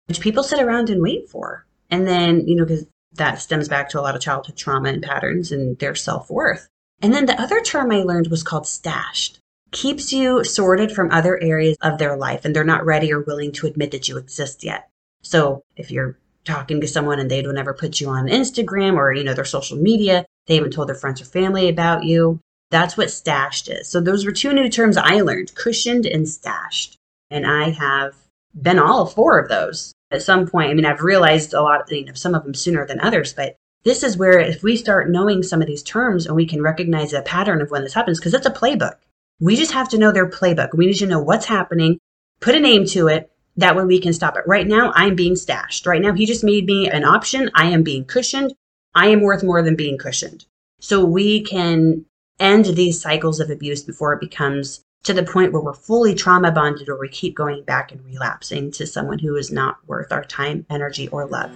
which 0.08 0.20
people 0.20 0.44
sit 0.44 0.62
around 0.62 0.90
and 0.90 1.02
wait 1.02 1.30
for. 1.30 1.66
And 1.90 2.08
then, 2.08 2.48
you 2.48 2.56
know, 2.56 2.66
because 2.66 2.86
that 3.14 3.40
stems 3.40 3.68
back 3.68 3.90
to 3.90 4.00
a 4.00 4.02
lot 4.02 4.16
of 4.16 4.22
childhood 4.22 4.58
trauma 4.58 4.90
and 4.90 5.02
patterns 5.02 5.52
and 5.52 5.78
their 5.80 5.96
self 5.96 6.30
worth. 6.30 6.68
And 7.02 7.14
then 7.14 7.26
the 7.26 7.40
other 7.42 7.62
term 7.62 7.92
I 7.92 8.04
learned 8.04 8.28
was 8.28 8.44
called 8.44 8.68
stashed. 8.68 9.40
Keeps 9.72 10.12
you 10.12 10.44
sorted 10.44 10.92
from 10.92 11.12
other 11.12 11.42
areas 11.42 11.78
of 11.82 11.98
their 11.98 12.18
life 12.18 12.44
and 12.44 12.56
they're 12.56 12.64
not 12.64 12.86
ready 12.86 13.14
or 13.14 13.22
willing 13.22 13.52
to 13.54 13.68
admit 13.68 13.92
that 13.92 14.08
you 14.08 14.18
exist 14.18 14.64
yet. 14.64 14.90
So 15.22 15.62
if 15.76 15.92
you're 15.92 16.18
talking 16.44 16.82
to 16.82 16.88
someone 16.88 17.20
and 17.20 17.30
they 17.30 17.42
don't 17.42 17.58
ever 17.58 17.74
put 17.74 18.02
you 18.02 18.10
on 18.10 18.28
Instagram 18.28 18.96
or, 18.96 19.14
you 19.14 19.24
know, 19.24 19.34
their 19.34 19.46
social 19.46 19.78
media, 19.78 20.26
they 20.48 20.56
haven't 20.56 20.72
told 20.72 20.90
their 20.90 20.96
friends 20.96 21.22
or 21.22 21.26
family 21.26 21.70
about 21.70 22.04
you. 22.04 22.40
That's 22.72 22.98
what 22.98 23.12
stashed 23.12 23.70
is. 23.70 23.88
So 23.88 24.00
those 24.02 24.26
were 24.26 24.32
two 24.32 24.54
new 24.54 24.70
terms 24.70 24.98
I 24.98 25.22
learned, 25.22 25.56
cushioned 25.56 26.06
and 26.06 26.28
stashed. 26.28 26.98
And 27.30 27.46
I 27.46 27.70
have 27.70 28.16
been 28.60 28.80
all 28.80 29.06
four 29.06 29.40
of 29.40 29.50
those 29.50 29.94
at 30.12 30.24
some 30.24 30.48
point. 30.48 30.72
I 30.72 30.74
mean, 30.74 30.86
I've 30.86 31.02
realized 31.02 31.54
a 31.54 31.62
lot, 31.62 31.92
you 31.92 32.06
know, 32.06 32.14
some 32.14 32.34
of 32.36 32.44
them 32.44 32.54
sooner 32.54 32.86
than 32.86 33.00
others, 33.00 33.34
but 33.34 33.56
this 33.84 34.04
is 34.04 34.18
where 34.18 34.40
if 34.40 34.62
we 34.62 34.76
start 34.76 35.10
knowing 35.10 35.42
some 35.42 35.62
of 35.62 35.68
these 35.68 35.84
terms 35.84 36.26
and 36.26 36.36
we 36.36 36.46
can 36.46 36.62
recognize 36.62 37.14
a 37.14 37.22
pattern 37.22 37.62
of 37.62 37.72
when 37.72 37.84
this 37.84 37.94
happens, 37.94 38.20
because 38.20 38.34
it's 38.34 38.46
a 38.46 38.52
playbook. 38.52 38.96
We 39.40 39.56
just 39.56 39.72
have 39.72 39.90
to 39.90 39.98
know 39.98 40.12
their 40.12 40.30
playbook. 40.30 40.74
We 40.74 40.88
need 40.88 40.98
to 40.98 41.08
know 41.08 41.20
what's 41.20 41.46
happening, 41.46 42.00
put 42.42 42.56
a 42.56 42.60
name 42.60 42.86
to 42.88 43.08
it. 43.08 43.32
That 43.56 43.76
way 43.76 43.84
we 43.84 44.00
can 44.00 44.14
stop 44.14 44.38
it. 44.38 44.44
Right 44.46 44.68
now, 44.68 44.92
I'm 44.96 45.16
being 45.16 45.36
stashed. 45.36 45.86
Right 45.86 46.02
now, 46.02 46.14
he 46.14 46.26
just 46.26 46.44
made 46.44 46.66
me 46.66 46.90
an 46.90 47.04
option. 47.04 47.50
I 47.54 47.66
am 47.68 47.84
being 47.84 48.06
cushioned. 48.06 48.54
I 48.96 49.08
am 49.08 49.22
worth 49.22 49.44
more 49.44 49.62
than 49.62 49.76
being 49.76 49.98
cushioned. 49.98 50.46
So 50.80 51.04
we 51.04 51.42
can 51.42 52.06
end 52.40 52.66
these 52.66 53.02
cycles 53.02 53.40
of 53.40 53.50
abuse 53.50 53.84
before 53.84 54.14
it 54.14 54.22
becomes 54.22 54.82
to 55.04 55.14
the 55.14 55.24
point 55.24 55.52
where 55.52 55.62
we're 55.62 55.74
fully 55.74 56.16
trauma 56.16 56.52
bonded 56.52 56.90
or 56.90 57.00
we 57.00 57.10
keep 57.10 57.36
going 57.36 57.64
back 57.64 57.92
and 57.92 58.04
relapsing 58.06 58.72
to 58.72 58.86
someone 58.86 59.20
who 59.20 59.36
is 59.36 59.52
not 59.52 59.78
worth 59.88 60.12
our 60.12 60.24
time, 60.24 60.66
energy, 60.70 61.08
or 61.10 61.26
love. 61.26 61.52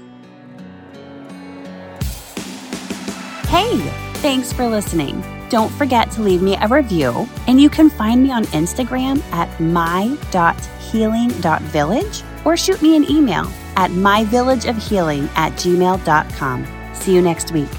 Hey, 3.53 3.77
thanks 4.23 4.51
for 4.51 4.67
listening. 4.67 5.23
Don't 5.49 5.71
forget 5.73 6.09
to 6.13 6.23
leave 6.23 6.41
me 6.41 6.57
a 6.59 6.67
review, 6.67 7.29
and 7.45 7.61
you 7.61 7.69
can 7.69 7.87
find 7.87 8.23
me 8.23 8.31
on 8.31 8.45
Instagram 8.45 9.21
at 9.31 9.59
my.healing.village 9.59 12.23
or 12.45 12.57
shoot 12.57 12.81
me 12.81 12.95
an 12.95 13.07
email 13.11 13.45
at 13.75 13.91
myvillageofhealing 13.91 15.29
at 15.35 15.53
gmail.com. 15.53 16.67
See 16.95 17.13
you 17.13 17.21
next 17.21 17.51
week. 17.51 17.69